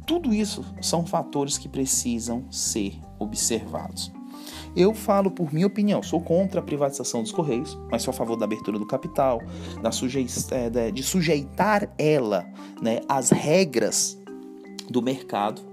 Tudo 0.05 0.33
isso 0.33 0.63
são 0.81 1.05
fatores 1.05 1.57
que 1.57 1.69
precisam 1.69 2.45
ser 2.51 2.99
observados. 3.17 4.11
Eu 4.75 4.93
falo 4.93 5.29
por 5.29 5.53
minha 5.53 5.67
opinião, 5.67 6.01
sou 6.01 6.19
contra 6.19 6.59
a 6.59 6.63
privatização 6.63 7.21
dos 7.21 7.31
Correios, 7.31 7.77
mas 7.91 8.01
sou 8.01 8.11
a 8.11 8.15
favor 8.15 8.35
da 8.35 8.45
abertura 8.45 8.79
do 8.79 8.87
capital, 8.87 9.39
da 9.81 9.91
suje 9.91 10.25
é, 10.51 10.91
de 10.91 11.03
sujeitar 11.03 11.89
ela 11.97 12.45
né, 12.81 13.01
às 13.07 13.29
regras 13.29 14.19
do 14.89 15.01
mercado 15.01 15.72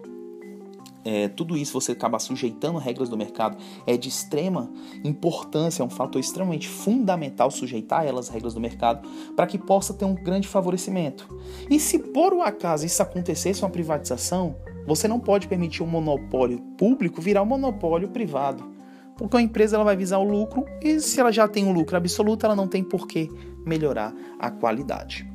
é, 1.05 1.29
tudo 1.29 1.57
isso 1.57 1.73
você 1.73 1.93
acaba 1.93 2.19
sujeitando 2.19 2.79
regras 2.79 3.09
do 3.09 3.17
mercado, 3.17 3.57
é 3.87 3.97
de 3.97 4.09
extrema 4.09 4.71
importância, 5.05 5.83
é 5.83 5.87
um 5.87 5.91
fator 5.91 6.21
extremamente 6.21 6.69
fundamental 6.69 7.51
sujeitar 7.51 8.05
elas 8.05 8.29
regras 8.29 8.55
do 8.55 8.61
mercado 8.61 9.09
para 9.35 9.47
que 9.47 9.59
possa 9.59 9.95
ter 9.95 10.05
um 10.05 10.15
grande 10.15 10.49
favorecimento. 10.49 11.29
E 11.71 11.79
se 11.79 11.99
por 11.99 12.33
um 12.33 12.43
acaso 12.43 12.85
isso 12.85 13.03
acontecesse 13.03 13.63
uma 13.63 13.71
privatização, 13.71 14.57
você 14.87 15.07
não 15.07 15.21
pode 15.21 15.49
permitir 15.49 15.83
um 15.83 15.87
monopólio 15.87 16.61
público 16.77 17.21
virar 17.21 17.43
um 17.43 17.47
monopólio 17.47 18.09
privado. 18.09 18.71
Porque 19.17 19.37
a 19.37 19.41
empresa 19.43 19.77
ela 19.77 19.85
vai 19.85 19.97
visar 19.97 20.19
o 20.19 20.25
lucro 20.25 20.65
e 20.83 20.99
se 20.99 21.21
ela 21.21 21.31
já 21.31 21.47
tem 21.47 21.67
um 21.67 21.73
lucro 21.73 21.97
absoluto, 21.97 22.47
ela 22.47 22.57
não 22.57 22.67
tem 22.67 22.83
por 22.83 23.07
que 23.07 23.29
melhorar 23.67 24.15
a 24.39 24.51
qualidade. 24.51 25.30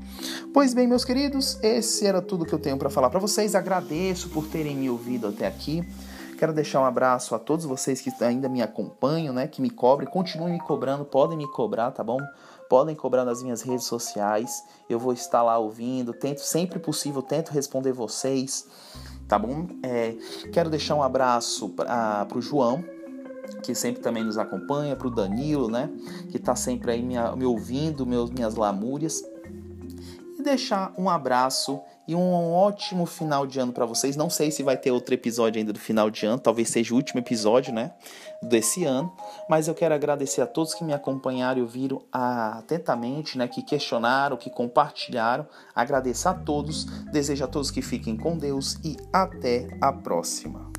Pois 0.54 0.74
bem, 0.74 0.88
meus 0.88 1.04
queridos, 1.04 1.58
esse 1.62 2.06
era 2.06 2.22
tudo 2.22 2.46
que 2.46 2.54
eu 2.54 2.60
tenho 2.60 2.78
para 2.78 2.90
falar 2.90 3.10
para 3.10 3.20
vocês. 3.20 3.56
Agradeço 3.56 4.30
por 4.30 4.48
terem 4.48 4.76
me 4.76 4.90
ouvido 4.90 5.28
até 5.28 5.48
aqui. 5.48 5.86
Quero 6.38 6.52
deixar 6.52 6.82
um 6.82 6.86
abraço 6.86 7.34
a 7.34 7.40
todos 7.40 7.64
vocês 7.66 8.02
que 8.02 8.12
ainda 8.22 8.50
me 8.50 8.62
acompanham, 8.62 9.34
né, 9.34 9.48
que 9.48 9.62
me 9.62 9.70
cobrem, 9.70 10.10
continuem 10.10 10.54
me 10.54 10.60
cobrando, 10.60 11.06
podem 11.06 11.38
me 11.38 11.48
cobrar, 11.48 11.92
tá 11.92 12.04
bom? 12.04 12.20
Podem 12.70 12.96
cobrar 12.96 13.24
nas 13.24 13.42
minhas 13.42 13.62
redes 13.62 13.86
sociais. 13.86 14.64
Eu 14.90 15.00
vou 15.00 15.14
estar 15.14 15.42
lá 15.42 15.58
ouvindo, 15.58 16.14
tento 16.14 16.40
sempre 16.40 16.78
possível, 16.78 17.22
tento 17.22 17.50
responder 17.50 17.94
vocês, 17.94 18.68
tá 19.30 19.40
bom? 19.40 19.68
É, 19.82 20.16
quero 20.52 20.70
deixar 20.70 20.96
um 20.96 21.04
abraço 21.04 21.70
para 21.70 22.28
o 22.36 22.42
João, 22.42 22.84
que 23.64 23.74
sempre 23.74 24.02
também 24.02 24.24
nos 24.24 24.38
acompanha, 24.38 24.96
para 24.96 25.08
o 25.08 25.12
Danilo, 25.12 25.70
né, 25.70 25.90
que 26.30 26.38
está 26.38 26.56
sempre 26.56 26.92
aí 26.92 27.02
me, 27.02 27.16
me 27.38 27.46
ouvindo, 27.46 28.06
meus, 28.06 28.30
minhas 28.30 28.56
lamúrias. 28.56 29.24
Deixar 30.46 30.94
um 30.96 31.10
abraço 31.10 31.82
e 32.08 32.14
um 32.14 32.54
ótimo 32.54 33.08
final 33.08 33.48
de 33.48 33.60
ano 33.60 33.74
para 33.74 33.84
vocês. 33.84 34.16
Não 34.16 34.30
sei 34.30 34.52
se 34.52 34.62
vai 34.62 34.78
ter 34.78 34.92
outro 34.92 35.16
episódio 35.16 35.58
ainda 35.58 35.74
do 35.74 35.80
final 35.80 36.08
de 36.12 36.24
ano, 36.28 36.38
talvez 36.38 36.70
seja 36.70 36.94
o 36.94 36.98
último 36.98 37.20
episódio, 37.20 37.74
né, 37.74 37.94
desse 38.44 38.86
ano, 38.86 39.12
mas 39.50 39.68
eu 39.68 39.74
quero 39.74 39.96
agradecer 39.96 40.42
a 40.42 40.46
todos 40.46 40.76
que 40.76 40.84
me 40.84 40.94
acompanharam 40.94 41.58
e 41.58 41.62
ouviram 41.64 42.04
atentamente, 42.12 43.40
né, 43.40 43.48
que 43.48 43.64
questionaram, 43.64 44.38
que 44.38 44.52
compartilharam. 44.52 45.48
Agradeço 45.74 46.30
a 46.30 46.34
todos, 46.36 46.86
desejo 47.12 47.44
a 47.44 47.48
todos 47.48 47.72
que 47.72 47.82
fiquem 47.82 48.16
com 48.16 48.38
Deus 48.38 48.76
e 48.84 48.96
até 49.12 49.68
a 49.82 49.92
próxima. 49.92 50.75